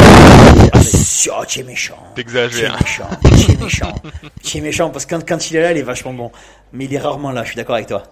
[0.73, 1.95] ah, si, oh, tu es méchant.
[2.15, 2.77] Tu es T'exagères.
[2.81, 3.07] méchant.
[3.45, 3.95] Tu es méchant.
[4.43, 6.31] Tu es méchant parce que quand, quand il est là, il est vachement bon.
[6.73, 7.43] Mais il est rarement là.
[7.43, 8.03] Je suis d'accord avec toi.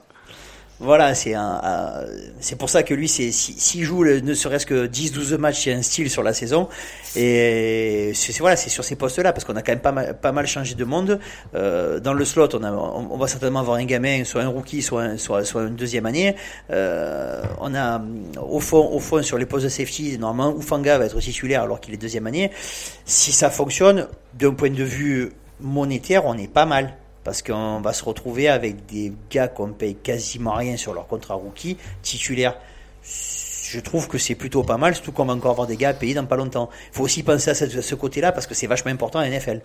[0.79, 1.35] Voilà, c'est
[2.57, 6.21] pour ça que lui, s'il joue ne serait-ce que 10-12 matchs, c'est un style sur
[6.21, 6.67] la saison.
[7.15, 10.75] Et c'est voilà, c'est sur ces postes-là parce qu'on a quand même pas mal, changé
[10.75, 11.19] de monde.
[11.55, 15.03] Euh, dans le slot, on, a, va certainement avoir un gamin, soit un rookie, soit
[15.03, 15.17] un,
[15.67, 16.35] une deuxième année.
[16.71, 18.01] Euh, on a
[18.41, 21.79] au fond, au fond sur les postes de safety, normalement, Ufanga va être titulaire alors
[21.79, 22.51] qu'il est deuxième année.
[23.05, 26.95] Si ça fonctionne, d'un point de vue monétaire, on est pas mal.
[27.25, 31.33] Parce qu'on va se retrouver avec des gars qu'on paye quasiment rien sur leur contrat
[31.33, 32.55] rookie, titulaires.
[33.03, 35.93] Je trouve que c'est plutôt pas mal, surtout qu'on va encore avoir des gars à
[35.95, 36.69] payer dans pas longtemps.
[36.91, 39.61] Il faut aussi penser à ce, côté-là parce que c'est vachement important à NFL.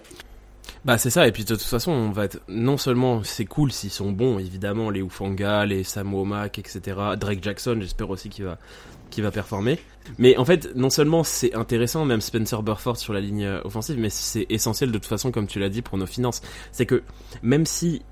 [0.87, 3.91] Bah c'est ça, et puis de toute façon, on va non seulement c'est cool s'ils
[3.91, 6.97] sont bons, évidemment, les Ufanga, les Samuel Mack, etc.
[7.19, 8.57] Drake Jackson, j'espère aussi qu'il va,
[9.11, 9.79] qu'il va performer.
[10.19, 13.99] Mais en fait, non seulement c'est intéressant, même Spencer Burford sur la ligne euh, offensive,
[13.99, 16.43] mais c'est essentiel de toute façon, comme tu l'as dit, pour nos finances.
[16.73, 17.03] C'est que
[17.43, 18.03] même si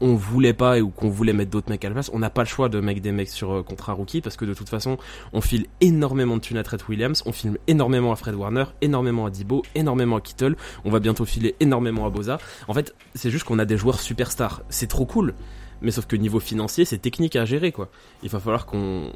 [0.00, 2.42] on voulait pas ou qu'on voulait mettre d'autres mecs à la place, on n'a pas
[2.42, 4.98] le choix de mettre des mecs sur euh, contrat rookie parce que de toute façon,
[5.32, 9.30] on file énormément de thunes à Williams, on file énormément à Fred Warner, énormément à
[9.30, 12.38] Debo, énormément à Kittle, on va bientôt filer énormément à Boza.
[12.68, 14.62] En fait, c'est juste qu'on a des joueurs superstars.
[14.68, 15.34] C'est trop cool.
[15.82, 17.88] Mais sauf que niveau financier, c'est technique à gérer quoi.
[18.22, 19.12] Il va falloir qu'on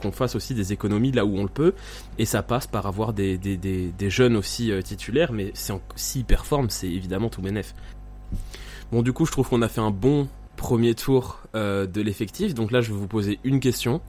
[0.00, 1.74] qu'on fasse aussi des économies là où on le peut
[2.18, 5.52] et ça passe par avoir des, des, des, jeunes aussi euh, titulaires mais
[5.96, 7.74] s'ils performent c'est évidemment tout bénef.
[8.92, 12.54] Bon du coup je trouve qu'on a fait un bon premier tour euh, de l'effectif
[12.54, 14.00] donc là je vais vous poser une question.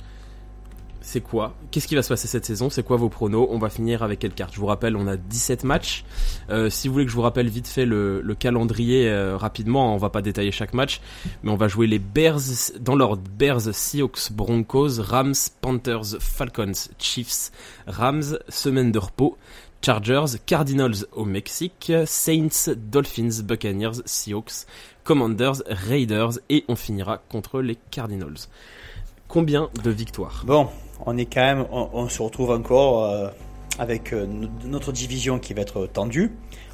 [1.02, 1.56] C'est quoi?
[1.72, 2.70] Qu'est-ce qui va se passer cette saison?
[2.70, 3.48] C'est quoi vos pronos?
[3.52, 4.54] On va finir avec quelle carte?
[4.54, 6.04] Je vous rappelle, on a 17 matchs.
[6.50, 9.94] Euh, si vous voulez que je vous rappelle vite fait le, le calendrier euh, rapidement,
[9.94, 11.02] on va pas détailler chaque match,
[11.44, 12.42] mais on va jouer les Bears
[12.80, 13.24] dans l'ordre.
[13.38, 17.52] Bears, Seahawks, Broncos, Rams, Panthers, Falcons, Chiefs,
[17.88, 19.38] Rams, semaine de repos,
[19.82, 24.66] Chargers, Cardinals au Mexique, Saints, Dolphins, Buccaneers, Seahawks,
[25.06, 28.48] Commanders, Raiders et on finira contre les Cardinals.
[29.30, 30.44] Combien de victoires?
[30.46, 30.70] Bon,
[31.06, 33.28] on est quand même, on, on se retrouve encore euh,
[33.78, 36.32] avec euh, no- notre division qui va être tendue.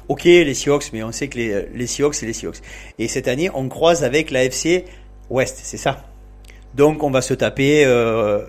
[0.08, 2.60] Ok, les Seahawks, mais on sait que les, les Seahawks, c'est les Seahawks.
[2.98, 4.84] Et cette année, on croise avec l'AFC
[5.30, 6.04] Ouest, c'est ça.
[6.74, 7.84] Donc, on va se taper.
[7.84, 8.44] euh,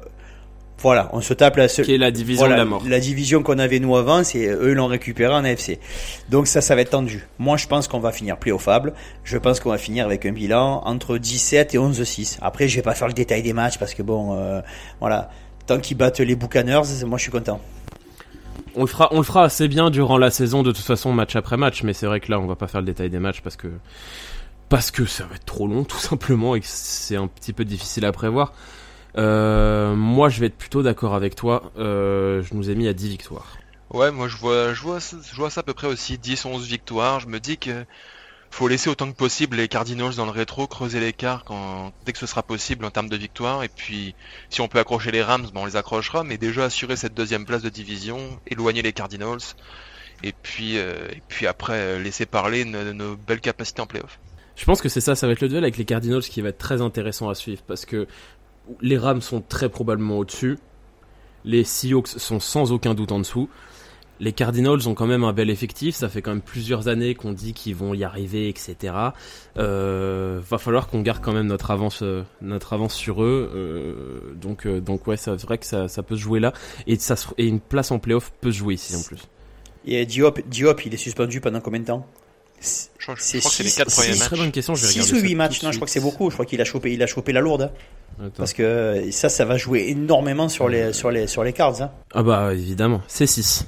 [0.80, 1.86] voilà, on se tape la seule.
[1.86, 4.46] Qui est la division Voilà, de la mort La division qu'on avait nous avant, c'est
[4.46, 5.80] eux l'ont récupéré en AFC.
[6.30, 7.26] Donc ça, ça va être tendu.
[7.40, 8.94] Moi, je pense qu'on va finir playoffable.
[9.24, 12.38] Je pense qu'on va finir avec un bilan entre 17 et 11-6.
[12.44, 14.62] Après, je vais pas faire le détail des matchs parce que bon, euh,
[15.00, 15.32] voilà,
[15.68, 17.62] tant qu'ils battent les Buccaneers, moi je suis content.
[18.76, 21.36] On le fera, on le fera assez bien durant la saison de toute façon match
[21.36, 23.42] après match, mais c'est vrai que là on va pas faire le détail des matchs
[23.42, 23.68] parce que
[24.70, 27.66] parce que ça va être trop long tout simplement et que c'est un petit peu
[27.66, 28.54] difficile à prévoir.
[29.18, 31.72] Euh, moi je vais être plutôt d'accord avec toi.
[31.78, 33.58] Euh, je nous ai mis à 10 victoires.
[33.90, 37.20] Ouais, moi je vois, je vois, je vois ça à peu près aussi, 10-11 victoires.
[37.20, 37.86] Je me dis que
[38.52, 42.20] faut laisser autant que possible les Cardinals dans le rétro, creuser l'écart quand, dès que
[42.20, 43.64] ce sera possible en termes de victoires.
[43.64, 44.16] Et puis,
[44.50, 47.62] si on peut accrocher les Rams, on les accrochera, mais déjà assurer cette deuxième place
[47.62, 49.40] de division, éloigner les Cardinals.
[50.24, 50.96] Et puis, euh,
[51.48, 54.20] après, euh, laisser parler nos, nos belles capacités en playoff.
[54.56, 56.50] Je pense que c'est ça, ça va être le duel avec les Cardinals qui va
[56.50, 58.08] être très intéressant à suivre parce que
[58.82, 60.58] les Rams sont très probablement au-dessus,
[61.46, 63.50] les Seahawks sont sans aucun doute en dessous.
[64.20, 67.34] Les Cardinals ont quand même un bel effectif, ça fait quand même plusieurs années qu'on
[67.34, 68.94] dit qu'ils vont y arriver, etc.
[69.58, 73.52] Euh, va falloir qu'on garde quand même notre avance, euh, notre avance sur eux.
[73.56, 76.54] euh, donc, euh, donc ouais, c'est vrai que ça, ça peut se jouer là
[76.88, 79.20] et ça se- et une place en playoff peut se jouer ici en plus.
[79.86, 82.06] Et Diop, Diop, il est suspendu pendant combien de temps?
[82.60, 84.28] Je crois, je C'est crois que c'est les six- quatre six- premiers C'est une matchs.
[84.30, 84.76] très bonne question.
[84.76, 86.30] Je vais 6 regarder ou ça 8 tout matchs Non, je crois que c'est beaucoup.
[86.30, 87.62] Je crois qu'il a chopé, il a chopé la lourde.
[87.62, 87.72] hein.
[88.20, 88.32] Attends.
[88.38, 91.84] Parce que ça, ça va jouer énormément sur les, sur les, sur les cards.
[91.84, 91.92] Hein.
[92.16, 93.66] Ah bah évidemment, c'est 6.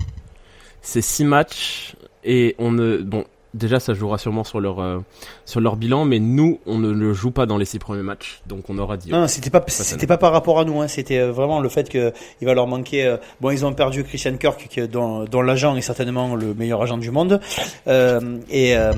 [0.81, 4.99] C'est 6 matchs et on ne bon déjà ça jouera sûrement sur leur euh,
[5.43, 8.41] sur leur bilan mais nous on ne le joue pas dans les 6 premiers matchs
[8.45, 10.79] donc on aura dit Non, c'était pas, c'était pas par rapport à nous.
[10.81, 10.87] Hein.
[10.87, 13.05] C'était euh, vraiment le fait que il va leur manquer.
[13.05, 16.81] euh, bon, ils ont perdu Christian Kirk, qui, dont, dont l'agent est certainement le meilleur
[16.83, 17.41] agent du monde.
[17.87, 18.93] Euh, et euh,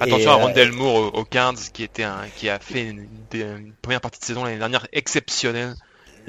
[0.00, 3.06] Attention et, à Rondell Moore au, au Cards, qui était un, qui a fait une,
[3.30, 5.74] des- une première partie de saison l'année dernière exceptionnelle.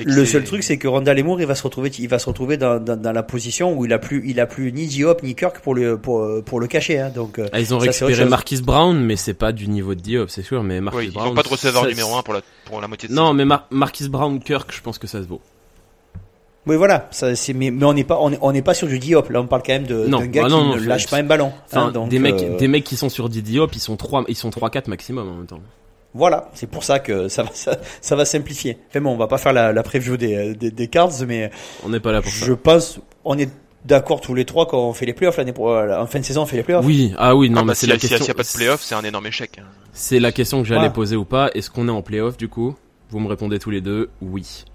[0.02, 2.26] Et Le seul truc, c'est que Rondal Moore, il va se retrouver, il va se
[2.26, 5.24] retrouver dans, dans, dans la position où il a plus, il a plus ni Diop
[5.24, 7.00] ni Kirk pour le, pour, pour le cacher.
[7.00, 7.12] Hein.
[7.14, 8.26] Donc, euh, Ah, ils ont Ça, récupéré.
[8.30, 11.18] Marquis Brown mais c'est pas du niveau de Diop c'est sûr mais Marquis Oui, ils
[11.18, 13.68] n'ont pas de receveur numéro 1 pour la, pour la moitié de Non mais Mar-
[13.72, 15.42] Marquis Brown Kirk je pense que ça se vaut.
[16.68, 17.08] oui, voilà.
[17.12, 19.30] Ça, c'est, mais, mais on n'est pas, on est, on n'est pas sur du Diop.
[19.32, 21.08] Là, on parle quand même de, Non, d'un gars bah qui non, non, ne lâche
[21.08, 21.52] pas un ballon.
[21.74, 24.26] Hein, donc, des mecs euh, des mecs qui sont sur du Diop ils sont 3
[24.28, 25.60] ils sont 3 4 maximum en même temps.
[26.14, 28.78] Voilà, c'est pour ça que ça va, ça, ça va simplifier.
[28.90, 31.52] Enfin bon, on va pas faire la, la preview des, des, des cards, mais
[31.86, 32.46] On n'est pas là pour ça.
[32.46, 33.50] je pense, on est
[33.86, 36.42] d'accord tous les trois quand on fait les playoffs l'année pro- en fin de saison,
[36.44, 36.86] on fait les playoffs.
[36.86, 38.48] Oui, ah oui, non Ah mais bah, c'est la question s'il n'y a pas de
[38.54, 39.58] playoff, c'est un énorme échec.
[39.60, 39.66] hein.
[39.94, 40.94] C'est la question que j'allais Voilà.
[40.94, 41.50] poser ou pas.
[41.56, 42.76] Est-ce qu'on est en playoff du coup?
[43.10, 44.66] Vous me répondez tous les deux oui.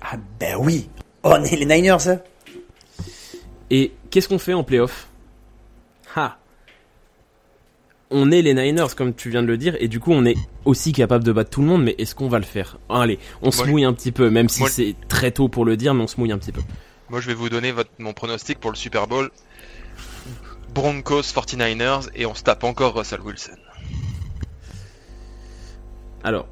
[0.00, 0.88] Ah ben oui,
[1.22, 2.08] on est les Niners.
[2.08, 2.18] Hein.
[3.70, 5.08] Et qu'est-ce qu'on fait en playoff?
[6.16, 6.38] Ha
[8.10, 10.36] On est les Niners, comme tu viens de le dire, et du coup on est
[10.64, 12.78] aussi capable de battre tout le monde, mais est-ce qu'on va le faire?
[12.88, 15.64] Allez, on se Moi, mouille un petit peu, même si moi, c'est très tôt pour
[15.64, 16.60] le dire, mais on se mouille un petit peu.
[17.10, 19.30] Moi, je vais vous donner votre, mon pronostic pour le Super Bowl.
[20.74, 23.56] Broncos 49ers et on se tape encore Russell Wilson.
[26.24, 26.46] Alors,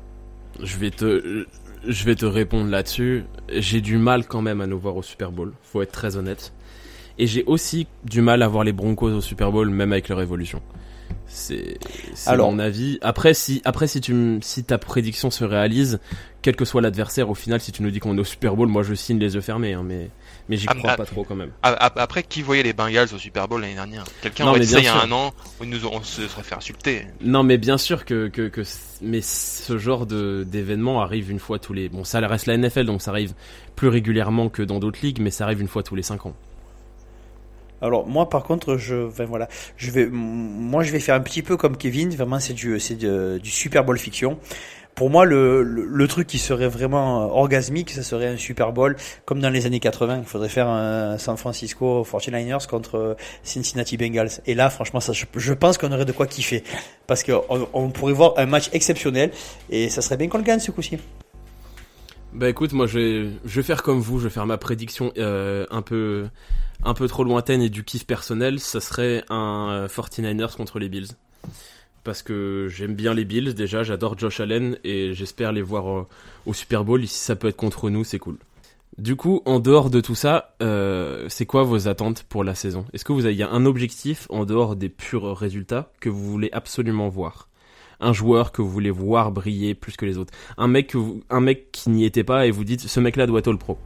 [0.61, 1.47] je vais te,
[1.87, 3.25] je vais te répondre là-dessus.
[3.49, 6.53] J'ai du mal quand même à nous voir au Super Bowl, faut être très honnête.
[7.19, 10.21] Et j'ai aussi du mal à voir les Broncos au Super Bowl, même avec leur
[10.21, 10.63] évolution.
[11.27, 11.79] C'est,
[12.27, 12.99] Alors- mon avis.
[13.03, 16.01] Après, si, après, si tu, si ta prédiction se réalise,
[16.43, 18.69] quel que soit l'adversaire, au final, si tu nous dis qu'on est au Super Bowl,
[18.69, 20.11] moi je signe les yeux fermés, hein, mais,
[20.49, 21.51] mais j'y Ah, crois ah, pas trop quand même.
[21.63, 24.05] A- a- Après, qui voyait les Bengals au Super Bowl l'année dernière?
[24.23, 26.55] Quelqu'un aurait dit ça il y a un an, où nous, on se serait fait
[26.57, 27.07] insulter.
[27.23, 28.63] Non, mais bien sûr que, que, que
[29.01, 31.89] mais ce genre de d'événement arrive une fois tous les.
[31.89, 33.35] Bon, ça reste la NFL, donc ça arrive
[33.77, 36.35] plus régulièrement que dans d'autres ligues, mais ça arrive une fois tous les 5 ans.
[37.83, 39.49] Alors moi par contre je enfin, voilà.
[39.77, 42.11] Je vais moi je vais faire un petit peu comme Kevin.
[42.11, 44.39] Vraiment c'est du c'est du Super Bowl fiction.
[44.95, 48.97] Pour moi le, le, truc qui serait vraiment euh, orgasmique ça serait un Super Bowl.
[49.25, 53.97] Comme dans les années 80 il faudrait faire un San Francisco 49ers contre euh, Cincinnati
[53.97, 54.43] Bengals.
[54.47, 56.63] Et là franchement ça je, pense qu'on aurait de quoi kiffer.
[57.07, 59.31] Parce que on, on pourrait voir un match exceptionnel.
[59.71, 60.99] Et ça serait bien qu'on le gagne ce coup-ci.
[62.35, 65.13] Bah écoute, moi je vais, je vais faire comme vous, je vais faire ma prédiction
[65.19, 66.29] euh, un peu
[66.85, 70.89] un peu trop lointaine et du kiff personnel, ça serait un euh, 49ers contre les
[70.89, 71.09] Bills.
[72.05, 76.07] Parce que j'aime bien les Bills déjà, j'adore Josh Allen et j'espère les voir euh,
[76.47, 77.05] au Super Bowl.
[77.05, 78.39] Et si ça peut être contre nous, c'est cool.
[78.99, 82.85] Du coup, en dehors de tout ça, euh, c'est quoi vos attentes pour la saison?
[82.93, 87.09] Est-ce que vous avez un objectif en dehors des purs résultats que vous voulez absolument
[87.09, 87.49] voir?
[88.05, 90.35] Un joueur que vous voulez voir briller plus que les autres.
[90.59, 90.93] Un mec
[91.71, 93.79] qui n'y était pas et vous dites ce mec là doit être all pro.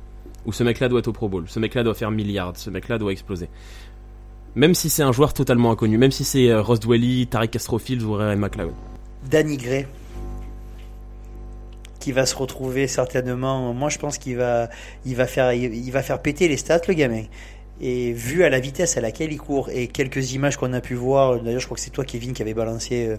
[0.46, 1.44] Ou ce mec là doit être au pro bowl.
[1.48, 3.48] Ce mec là doit faire milliard ce mec là doit exploser.
[4.54, 5.98] Même si c'est un joueur totalement inconnu.
[5.98, 8.72] Même si c'est euh, Ross Dwelly Tarek Castrofield ou Ray McLeod.
[9.30, 9.86] Danny Gray.
[12.00, 13.74] Qui va se retrouver certainement.
[13.74, 14.70] Moi je pense qu'il va
[15.04, 17.24] il va faire il va faire péter les stats le gamin
[17.80, 20.94] et vu à la vitesse à laquelle il court et quelques images qu'on a pu
[20.94, 23.16] voir d'ailleurs je crois que c'est toi Kevin qui avait balancé euh,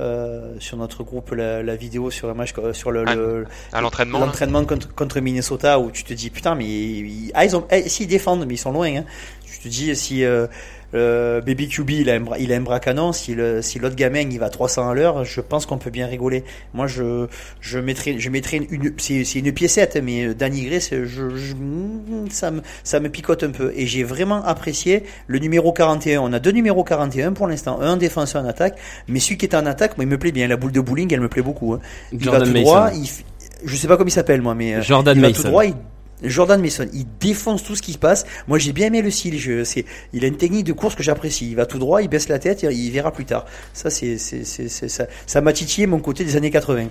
[0.00, 3.80] euh, sur notre groupe la, la vidéo sur un match euh, sur le, le- À
[3.80, 7.64] l'entraînement, l'entraînement contre, contre Minnesota où tu te dis putain mais ils, ah, ils ont
[7.70, 9.04] eh, si ils défendent mais ils sont loin hein.
[9.46, 10.46] tu te dis si euh,
[10.94, 13.12] euh, Baby QB il a un, il a un bras canon.
[13.12, 15.90] Si le, si l'autre gamin il va à 300 à l'heure je pense qu'on peut
[15.90, 16.44] bien rigoler.
[16.74, 17.26] Moi je
[17.60, 21.54] je une, une- c'est, c'est une piécette mais euh, Danny Gray c'est- je, je-
[22.30, 23.72] ça me ça me picote un peu.
[23.76, 27.80] Et j'ai vraiment apprécié le numéro 41 on a deux numéros 41 pour l'instant.
[27.80, 28.76] Un en défense un en attaque
[29.08, 30.48] mais celui qui est en attaque moi il me plaît bien.
[30.48, 31.80] La boule de bowling elle me plaît beaucoup hein.
[32.12, 32.64] Il Jordan va tout Mason.
[32.64, 33.08] droit, il
[33.62, 35.42] je sais pas comment il s'appelle moi, mais euh, Jordan il va Mason.
[35.42, 35.64] tout droit.
[35.66, 35.74] il-
[36.22, 38.24] Jordan Mason, il défonce tout ce qui se passe.
[38.48, 39.38] Moi, j'ai bien aimé le style.
[39.38, 41.48] Je, c'est, il a une technique de course que j'apprécie.
[41.50, 43.46] Il va tout droit, il baisse la tête, il, il verra plus tard.
[43.72, 46.88] Ça, c'est, c'est, c'est, c'est- ça, ça m'a titillé mon côté des années 80.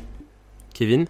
[0.74, 1.06] Kevin?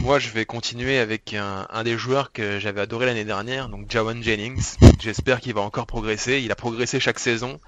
[0.00, 3.90] Moi, je vais continuer avec un, un des joueurs que j'avais adoré l'année dernière, donc
[3.90, 4.74] Jawan Jennings.
[5.00, 6.40] J'espère qu'il va encore progresser.
[6.44, 7.60] Il a progressé chaque saison.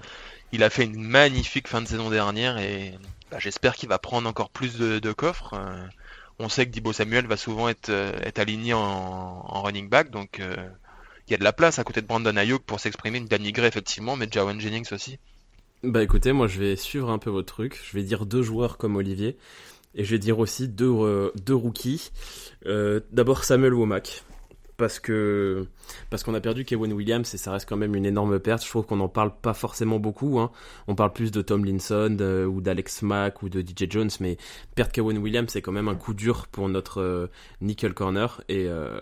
[0.51, 2.93] Il a fait une magnifique fin de saison dernière et
[3.31, 5.53] bah, j'espère qu'il va prendre encore plus de, de coffres.
[5.53, 5.87] Euh,
[6.39, 10.55] on sait que Dibo Samuel va souvent être, euh, aligné en, running back, donc euh,
[11.27, 13.19] il y a de la place à côté de Brandon Ayuk pour s'exprimer.
[13.19, 15.19] Danny Gray, effectivement, mais Jawan Jennings aussi.
[15.83, 17.79] Bah écoutez, moi je vais suivre un peu votre truc.
[17.85, 19.37] Je vais dire deux joueurs comme Olivier.
[19.95, 22.11] Et je vais dire aussi deux, euh, rookies.
[22.65, 24.23] D'abord Samuel Womack.
[24.79, 25.65] Parce que
[26.09, 28.63] parce qu'on a perdu Kevin Williams et ça reste quand même une énorme perte.
[28.63, 30.39] Je trouve qu'on n'en parle pas forcément beaucoup.
[30.39, 30.51] Hein.
[30.87, 34.37] On parle plus de Tom Linson euh, ou d'Alex Mack ou de DJ Jones, mais
[34.75, 37.27] perdre Kevin Williams c'est quand même un coup dur pour notre euh,
[37.59, 38.41] nickel corner.
[38.47, 38.97] Et euh,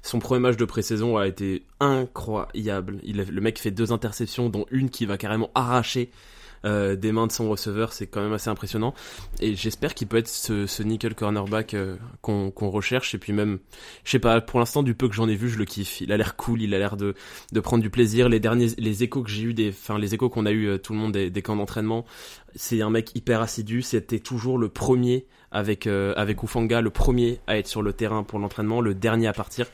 [0.00, 3.00] son premier match de pré-saison a été incroyable.
[3.04, 6.10] Le mec fait deux interceptions, dont une qui va carrément arracher
[6.64, 8.94] euh, des mains de son receveur, c'est quand même assez impressionnant.
[9.40, 13.14] Et j'espère qu'il peut être ce, ce nickel cornerback euh, qu'on recherche.
[13.14, 13.58] Et puis même,
[14.04, 16.00] je sais pas, pour l'instant du peu que j'en ai vu, je le kiffe.
[16.00, 17.14] Il a l'air cool, il a l'air de,
[17.52, 18.28] de prendre du plaisir.
[18.28, 20.78] Les derniers, les échos que j'ai eu des, enfin les échos qu'on a eu euh,
[20.78, 22.04] tout le monde des, des camps d'entraînement,
[22.54, 23.82] c'est un mec hyper assidu.
[23.82, 28.22] C'était toujours le premier avec euh, avec Ufanga, le premier à être sur le terrain
[28.22, 29.66] pour l'entraînement, le dernier à partir.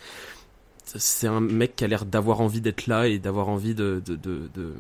[0.85, 4.15] C'est un mec qui a l'air d'avoir envie d'être là et d'avoir envie de, de,
[4.15, 4.73] de, de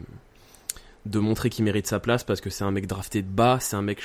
[1.06, 3.76] de montrer qu'il mérite sa place parce que c'est un mec drafté de bas, c'est
[3.76, 4.00] un mec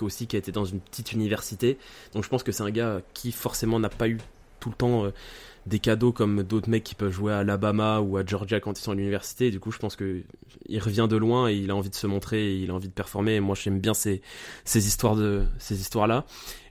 [0.00, 1.78] aussi qui a été dans une petite université.
[2.12, 4.18] Donc je pense que c'est un gars qui forcément n'a pas eu
[4.60, 5.10] tout le temps euh,
[5.66, 8.82] des cadeaux comme d'autres mecs qui peuvent jouer à Alabama ou à Georgia quand ils
[8.82, 9.50] sont à l'université.
[9.50, 10.22] Du coup, je pense que
[10.68, 12.88] il revient de loin et il a envie de se montrer, et il a envie
[12.88, 13.34] de performer.
[13.34, 14.22] Et moi, j'aime bien ces,
[14.64, 16.24] ces histoires de ces histoires-là.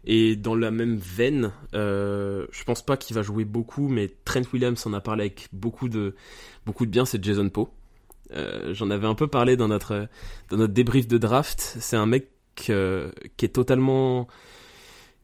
[0.05, 4.43] Et dans la même veine, euh, je pense pas qu'il va jouer beaucoup, mais Trent
[4.53, 6.15] Williams en a parlé avec beaucoup de
[6.65, 7.05] beaucoup de bien.
[7.05, 7.69] C'est Jason Poe.
[8.34, 10.07] Euh, J'en avais un peu parlé dans notre
[10.49, 11.78] dans notre débrief de draft.
[11.80, 12.30] C'est un mec
[12.69, 14.28] euh, qui est totalement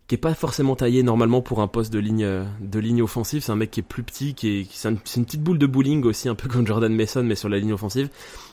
[0.08, 2.28] qui est pas forcément taillé normalement pour un poste de ligne
[2.60, 3.44] de ligne offensive.
[3.44, 6.04] C'est un mec qui est plus petit, qui est, c'est une, petite boule de bowling
[6.04, 8.10] aussi, un peu comme Jordan Mason, mais sur la ligne offensive,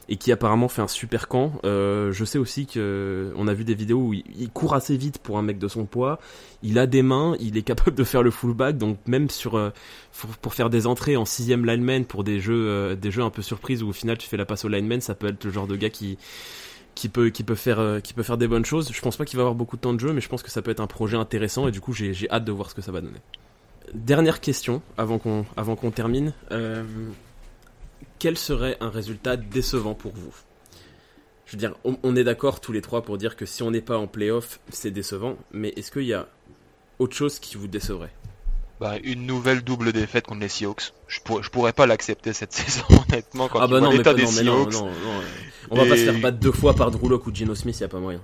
[0.09, 1.61] et qui apparemment fait un super camp.
[1.65, 5.19] Euh, je sais aussi que on a vu des vidéos où il, court assez vite
[5.19, 6.19] pour un mec de son poids.
[6.63, 9.71] Il a des mains, il est capable de faire le fullback, donc même sur euh,
[10.41, 13.43] pour, faire des entrées en sixième lineman pour des jeux euh, des jeux un peu
[13.43, 15.67] surprises où au final tu fais la passe au lineman, ça peut être le genre
[15.67, 16.17] de gars qui
[16.95, 18.91] qui peut qui peut faire qui peut faire des bonnes choses.
[18.93, 20.51] Je pense pas qu'il va avoir beaucoup de temps de jeu, mais je pense que
[20.51, 22.83] ça peut être un projet intéressant et du coup j'ai hâte de voir ce que
[22.83, 23.19] ça va donner.
[23.95, 26.33] Dernière question avant qu'on avant qu'on termine.
[28.19, 30.35] Quel serait un résultat décevant pour vous?
[31.47, 33.81] Je veux dire, on, est d'accord tous les trois pour dire que si on n'est
[33.81, 35.37] pas en playoff, c'est décevant.
[35.51, 36.29] Mais est-ce qu'il y a
[36.99, 38.13] autre chose qui vous décevrait?
[38.81, 40.93] Bah, une nouvelle double défaite contre les Seahawks.
[41.07, 44.45] Je, je pourrais pas l'accepter cette saison, honnêtement, quand ah bah non, des Seahawks.
[44.45, 45.21] Non, non, non,
[45.71, 47.85] On va pas se faire battre deux fois par Drew Locke ou Geno Smith, y
[47.85, 48.21] a pas moyen.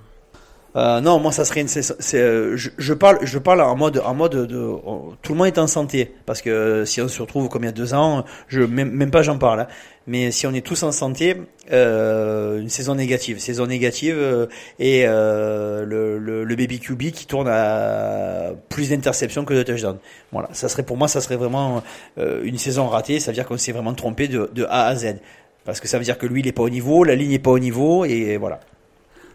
[0.75, 1.67] Euh, non, moi ça serait une.
[2.13, 4.75] Euh, je, parle, je parle en mode, en mode de,
[5.21, 7.69] tout le monde est en santé, parce que si on se retrouve comme il y
[7.69, 9.61] a deux ans, je même, même pas j'en parle.
[9.61, 9.67] Hein.
[10.07, 11.35] Mais si on est tous en santé,
[11.71, 14.45] euh, une saison négative, saison négative euh,
[14.77, 19.97] et euh, le, le, le, baby QB qui tourne à plus d'interceptions que de touchdowns.
[20.31, 21.81] Voilà, ça serait pour moi, ça serait vraiment
[22.17, 23.19] une saison ratée.
[23.19, 25.15] Ça veut dire qu'on s'est vraiment trompé de, de A à Z,
[25.63, 27.39] parce que ça veut dire que lui il est pas au niveau, la ligne est
[27.39, 28.59] pas au niveau et voilà.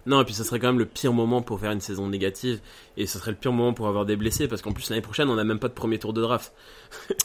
[0.06, 2.60] Non, et puis ça serait quand même le pire moment pour faire une saison négative.
[2.96, 4.48] Et ce serait le pire moment pour avoir des blessés.
[4.48, 6.52] Parce qu'en plus, l'année prochaine, on n'a même pas de premier tour de draft.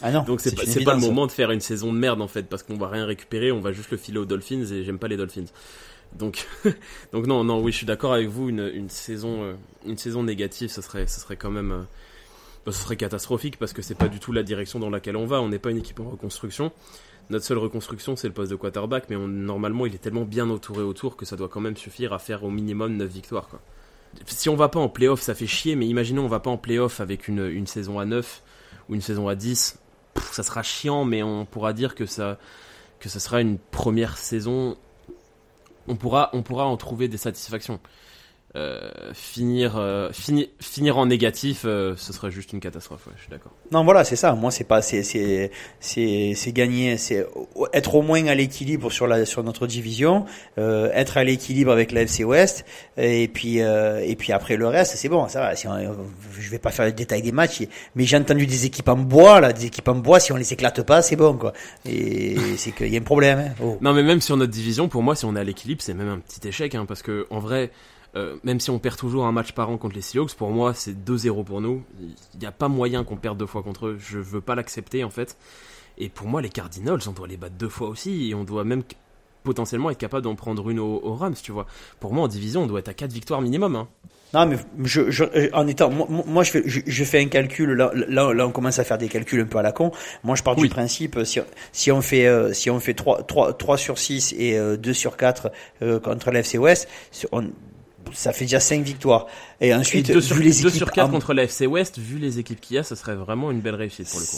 [0.02, 0.24] Ah non.
[0.28, 2.44] Donc c'est pas, pas, le moment de faire une saison de merde en fait.
[2.44, 3.52] Parce qu'on va rien récupérer.
[3.52, 4.66] On va juste le filer aux Dolphins.
[4.72, 5.46] Et j'aime pas les Dolphins.
[6.14, 6.48] Donc,
[7.12, 8.50] donc non, non, oui, je suis d'accord avec vous.
[8.50, 9.54] Une, une, saison, euh,
[9.86, 11.72] une saison négative, ce serait, ce serait quand même.
[11.72, 11.82] Euh,
[12.66, 15.26] bah, ce serait catastrophique parce que c'est pas du tout la direction dans laquelle on
[15.26, 15.42] va.
[15.42, 16.72] On n'est pas une équipe en reconstruction
[17.30, 20.84] notre seule reconstruction, c'est le poste de quarterback, mais normalement, il est tellement bien entouré
[20.84, 23.50] autour que ça doit quand même suffire à faire au minimum 9 victoires.
[24.26, 26.58] Si on va pas en playoff, ça fait chier, mais imaginons on va pas en
[26.58, 28.44] playoff avec une, une saison à 9
[28.88, 29.78] ou une saison à 10,
[30.32, 32.38] ça sera chiant, mais on pourra dire que ça,
[33.00, 34.78] que ça sera une première saison.
[35.88, 37.80] On pourra, on pourra en trouver des satisfactions.
[38.56, 38.80] Euh,
[39.14, 40.10] finir, euh,
[40.62, 43.06] finir en négatif, euh, ce serait juste une catastrophe.
[43.06, 43.52] Ouais, je suis d'accord.
[43.72, 44.34] Non, voilà, c'est ça.
[44.34, 45.52] Moi, c'est pas, c'est, c'est,
[45.82, 47.28] c'est, c'est gagner, c'est
[47.74, 50.26] être au moins à l'équilibre sur la, sur notre division,
[50.58, 55.10] être à l'équilibre avec la FC West, et puis, et puis après le reste, c'est
[55.10, 55.28] bon.
[55.28, 55.56] Ça va.
[55.56, 55.68] Si
[56.40, 57.64] je vais pas faire le détail des matchs,
[57.96, 60.22] mais j'ai entendu des équipes en bois, là, des équipes en bois.
[60.22, 61.52] Si on les éclate pas, c'est bon, quoi.
[61.86, 63.40] Et c'est qu'il y a un problème.
[63.40, 63.54] Hein.
[63.62, 63.78] Oh.
[63.82, 66.10] Non, mais même sur notre division, pour moi, si on est à l'équilibre, c'est même
[66.10, 67.72] un petit échec, hein, parce que en vrai.
[68.16, 70.74] Euh, même si on perd toujours un match par an contre les Seahawks, pour moi
[70.74, 71.84] c'est 2-0 pour nous.
[72.00, 73.98] Il n'y a pas moyen qu'on perde deux fois contre eux.
[74.00, 75.38] Je veux pas l'accepter en fait.
[75.98, 78.30] Et pour moi les Cardinals, on doit les battre deux fois aussi.
[78.30, 78.84] Et on doit même
[79.44, 81.68] potentiellement être capable d'en prendre une au, Rams, tu vois.
[82.00, 83.76] Pour moi en division, on doit être à 4 victoires minimum.
[83.76, 83.88] Hein.
[84.34, 87.72] Non, mais je, je, en étant, moi, je, fais, je, fais un calcul.
[87.72, 89.92] Là, là, on commence à faire des calculs un peu à la con.
[90.24, 91.40] Moi, je pars du principe si,
[91.72, 94.94] si on fait euh, si on fait 3, 3, 3 sur 6 et 2 euh,
[94.94, 95.52] sur 4
[96.04, 96.90] contre l'FC West,
[97.32, 97.46] on,
[98.14, 99.28] ça fait déjà 5 victoires.
[99.62, 102.40] Et ensuite, et sur, vu les équipes sur 4 contre la FC West, vu les
[102.40, 104.38] équipes qu'il y a, ce serait vraiment une belle réussite pour le coup.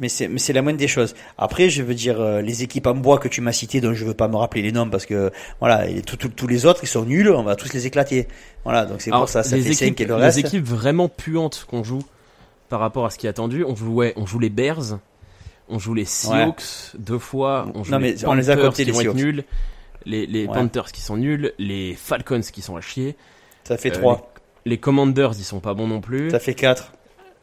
[0.00, 1.14] Mais c'est, mais c'est la moindre des choses.
[1.36, 4.04] Après, je veux dire, euh, les équipes en bois que tu m'as citées, dont je
[4.04, 7.30] veux pas me rappeler les noms parce que, voilà, tous les autres, ils sont nuls,
[7.30, 8.28] on va tous les éclater.
[8.64, 10.38] Voilà, donc c'est pour ça, ça fait 5 et le reste.
[10.38, 12.02] Les équipes vraiment puantes qu'on joue
[12.68, 14.98] par rapport à ce qui est attendu, on joue, on joue les Bears,
[15.68, 19.00] on joue les Seahawks deux fois, on joue les on les a qui les vont
[19.00, 19.44] être nuls
[20.06, 23.16] les, Panthers qui sont nuls, les Falcons qui sont à chier.
[23.64, 24.12] Ça fait 3.
[24.12, 26.30] Euh, les, Commanders, ils sont pas bons non plus.
[26.30, 26.92] Ça fait 4.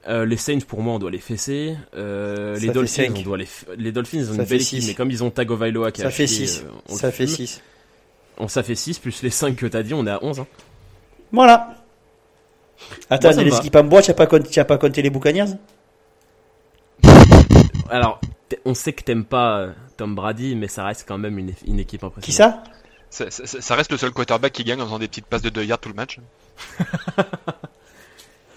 [0.07, 1.75] Euh, les Saints, pour moi, on doit les fesser.
[1.95, 3.47] Euh, les Dolphins, on doit les,
[3.77, 6.27] les Dolphins, ils ont une belle équipe, mais comme ils ont Tagovailoa qui ça fait
[6.27, 6.65] 6.
[6.87, 7.61] ça fait 6.
[8.37, 10.39] On, ça fait 6, plus les 5 que t'as dit, on est à 11.
[10.39, 10.47] Hein.
[11.31, 11.75] Voilà.
[13.09, 15.57] Attends, les équipes en bois, tu pas, pas compté les Buccaneers?
[17.89, 18.21] Alors,
[18.65, 21.79] on sait que t'aimes pas euh, Tom Brady, mais ça reste quand même une, une
[21.79, 22.63] équipe impressionnante.
[22.63, 22.71] Qui
[23.09, 25.65] ça, ça reste le seul quarterback qui gagne en faisant des petites passes de 2
[25.65, 26.19] yards tout le match.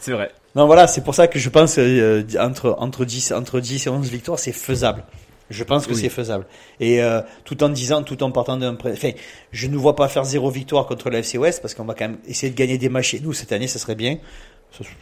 [0.00, 0.30] c'est vrai.
[0.54, 3.90] Non, voilà, c'est pour ça que je pense euh, entre, entre, 10, entre 10 et
[3.90, 5.04] 11 victoires, c'est faisable.
[5.50, 6.46] Je pense que c'est faisable.
[6.80, 8.74] Et euh, tout en disant, tout en partant d'un...
[8.74, 9.10] Enfin,
[9.50, 12.08] je ne vois pas faire zéro victoire contre la FC West parce qu'on va quand
[12.08, 14.18] même essayer de gagner des matchs chez nous cette année, ça serait bien.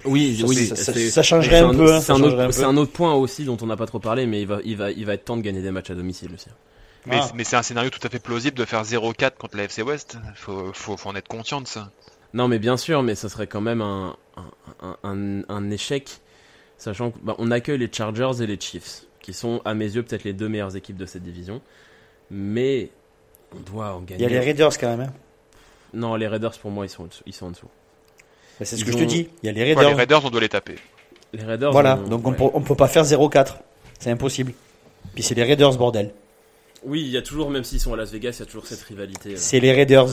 [0.04, 2.46] Oui, Ça, oui, ça- ça- c'est- ça changerait un peu, hein, C'est un, autre, un
[2.46, 2.52] peu.
[2.52, 4.76] c'est un autre point aussi dont on n'a pas trop parlé, mais il va, il
[4.76, 6.48] va, il va être temps de gagner des matchs à domicile aussi.
[7.06, 7.30] Mais, Ah.
[7.34, 10.18] mais c'est un scénario tout à fait plausible de faire 0-4 contre la FC West.
[10.34, 11.90] Faut, faut, faut en être conscient de ça.
[12.34, 14.16] Non, mais bien sûr, mais ça serait quand même un,
[14.82, 16.18] un, un- un échec,
[16.78, 20.32] sachant qu'on accueille les Chargers et les Chiefs, qui sont à mes yeux peut-être les
[20.34, 21.60] deux meilleures équipes de cette division.
[22.30, 22.90] Mais
[23.56, 24.22] on doit en Il gagner.
[24.22, 25.08] y a les Raiders quand même.
[25.08, 25.12] hein.
[25.92, 27.66] Non, les Raiders pour moi ils sont, ils sont en dessous.
[28.62, 29.28] C'est ce que je te dis.
[29.42, 29.88] Il y a les Ouais, Raiders.
[29.90, 30.76] les Raiders, on doit les taper.
[31.32, 31.70] Les Raiders.
[31.72, 32.36] Voilà, donc on ouais.
[32.36, 33.56] peut, on peut pas faire 0-4.
[33.98, 34.52] C'est impossible.
[35.14, 36.12] Puis c'est les Raiders, bordel.
[36.84, 38.66] Oui, il y a toujours, même s'ils sont à Las Vegas, il y a toujours
[38.66, 39.30] cette rivalité.
[39.30, 40.06] euh, C'est les Raiders.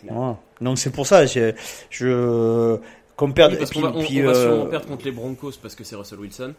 [0.00, 0.36] clair.
[0.60, 1.52] Donc c'est pour ça, je,
[1.90, 2.78] je
[3.16, 3.52] qu'on perde.
[3.52, 5.52] Oui, parce puis- qu'on va, on- puis, on va euh, sûrement perdre contre les Broncos
[5.62, 6.54] parce que c'est Russell Wilson.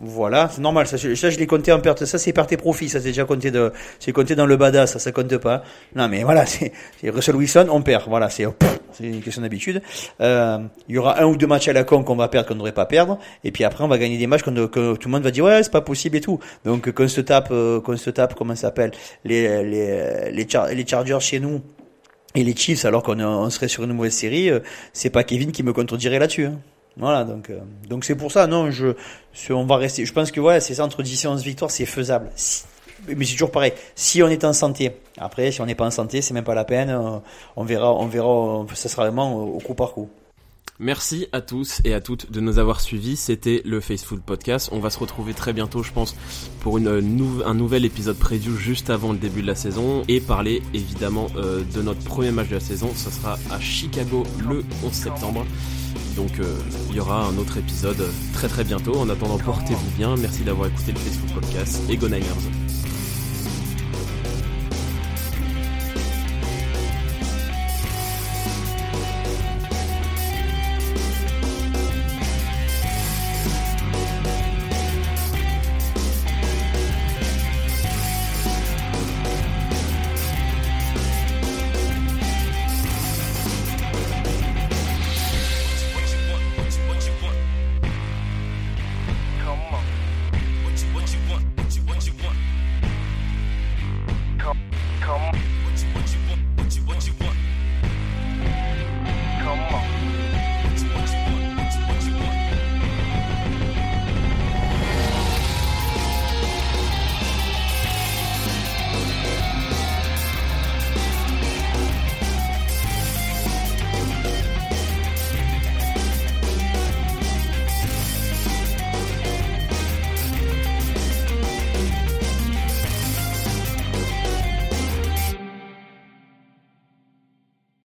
[0.00, 0.86] Voilà, c'est normal.
[0.88, 2.04] Ça, je- ça, je l'ai compté en perte.
[2.04, 2.88] Ça, c'est par tes profits.
[2.88, 4.86] Ça, c'est déjà compté de, c'est compté dans le bada.
[4.88, 5.62] Ça, ça compte pas.
[5.94, 6.72] Non, mais voilà, c'est,
[7.04, 8.02] Russell Wilson, on perd.
[8.08, 9.82] Voilà, c'est, pff, c'est une question d'habitude.
[10.20, 12.54] Euh, il y aura un ou deux matchs à la con qu'on va perdre, qu'on
[12.54, 13.18] ne devrait pas perdre.
[13.44, 15.44] Et puis après, on va gagner des matchs qu'on- que tout le monde va dire,
[15.44, 16.40] ouais, c'est pas possible et tout.
[16.64, 18.90] Donc, qu'on se tape, euh, qu'on se tape, comment ça s'appelle,
[19.24, 21.60] les, les, les, Char- les Chargers chez nous.
[22.34, 24.58] Et les Chiefs, alors qu'on on serait sur une mauvaise série, euh,
[24.92, 26.46] c'est pas Kevin qui me contredirait là-dessus.
[26.46, 26.58] hein.
[26.96, 28.94] Voilà, donc euh, donc c'est pour ça, non, je,
[29.50, 30.04] on va rester.
[30.06, 32.30] Je pense que ouais, c'est entre 10 et 11 victoires, c'est faisable.
[33.08, 33.72] Mais c'est toujours pareil.
[33.96, 36.54] Si on est en santé, après, si on n'est pas en santé, c'est même pas
[36.54, 36.90] la peine.
[36.90, 37.18] euh,
[37.56, 38.28] On verra, on verra.
[38.28, 40.08] on- Ça sera vraiment au coup par coup.
[40.80, 43.16] Merci à tous et à toutes de nous avoir suivis.
[43.16, 44.70] C'était le Faceful Podcast.
[44.72, 46.16] On va se retrouver très bientôt, je pense,
[46.60, 50.20] pour une, nou- un nouvel épisode preview juste avant le début de la saison et
[50.20, 52.90] parler évidemment euh, de notre premier match de la saison.
[52.96, 55.44] Ce sera à Chicago le 11 septembre.
[56.16, 56.58] Donc euh,
[56.90, 58.94] il y aura un autre épisode très très bientôt.
[58.96, 60.14] En attendant, portez-vous bien.
[60.16, 62.63] Merci d'avoir écouté le Faceful Podcast et Go Niners.